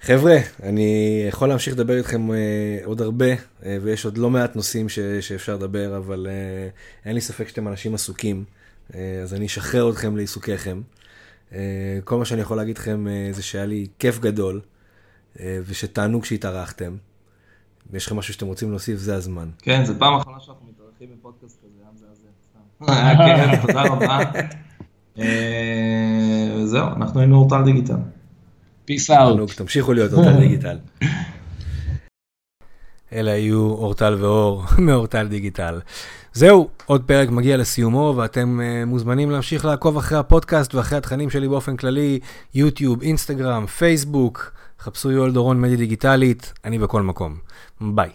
חבר'ה, 0.00 0.36
אני 0.62 1.24
יכול 1.28 1.48
להמשיך 1.48 1.74
לדבר 1.74 1.96
איתכם 1.96 2.28
עוד 2.84 3.02
הרבה, 3.02 3.26
ויש 3.82 4.04
עוד 4.04 4.18
לא 4.18 4.30
מעט 4.30 4.56
נושאים 4.56 4.88
ש- 4.88 4.98
שאפשר 5.20 5.54
לדבר, 5.54 5.96
אבל 5.96 6.26
אין 7.06 7.14
לי 7.14 7.20
ספק 7.20 7.48
שאתם 7.48 7.68
אנשים 7.68 7.94
עסוקים. 7.94 8.44
אז 9.22 9.34
אני 9.34 9.46
אשחרר 9.46 9.90
אתכם 9.90 10.16
לעיסוקיכם. 10.16 10.80
כל 12.04 12.18
מה 12.18 12.24
שאני 12.24 12.40
יכול 12.40 12.56
להגיד 12.56 12.78
לכם 12.78 13.06
זה 13.32 13.42
שהיה 13.42 13.66
לי 13.66 13.86
כיף 13.98 14.18
גדול, 14.18 14.60
ושתענוג 15.40 16.24
שהתארחתם. 16.24 16.96
אם 17.90 17.96
יש 17.96 18.06
לכם 18.06 18.16
משהו 18.16 18.34
שאתם 18.34 18.46
רוצים 18.46 18.70
להוסיף, 18.70 18.98
זה 18.98 19.14
הזמן. 19.14 19.48
כן, 19.58 19.84
זו 19.84 19.94
פעם 19.98 20.14
אחרונה 20.14 20.40
שאנחנו 20.40 20.66
מתארחים 20.70 21.08
בפודקאסט 21.18 21.58
כזה, 21.58 21.82
היה 21.82 21.90
מזעזע. 21.94 22.28
היה 23.00 23.50
כיף, 23.50 23.60
תודה 23.66 23.82
רבה. 23.82 24.18
וזהו, 26.56 26.86
אנחנו 26.96 27.20
היינו 27.20 27.36
אורטל 27.36 27.64
דיגיטל. 27.64 27.96
פיס 28.84 29.10
אאוט. 29.10 29.50
תמשיכו 29.56 29.92
להיות 29.92 30.12
אורטל 30.12 30.38
דיגיטל. 30.38 30.78
אלה 33.12 33.32
היו 33.32 33.60
אורטל 33.60 34.16
ואור 34.20 34.64
מאורטל 34.78 35.28
דיגיטל. 35.28 35.80
זהו, 36.32 36.68
עוד 36.86 37.02
פרק 37.06 37.28
מגיע 37.28 37.56
לסיומו, 37.56 38.14
ואתם 38.16 38.60
uh, 38.60 38.86
מוזמנים 38.86 39.30
להמשיך 39.30 39.64
לעקוב 39.64 39.96
אחרי 39.96 40.18
הפודקאסט 40.18 40.74
ואחרי 40.74 40.98
התכנים 40.98 41.30
שלי 41.30 41.48
באופן 41.48 41.76
כללי, 41.76 42.18
יוטיוב, 42.54 43.02
אינסטגרם, 43.02 43.66
פייסבוק, 43.66 44.52
חפשו 44.80 45.10
יואל 45.10 45.32
דורון 45.32 45.60
מדיה 45.60 45.76
דיגיטלית, 45.76 46.52
אני 46.64 46.78
בכל 46.78 47.02
מקום. 47.02 47.36
ביי. 47.80 48.10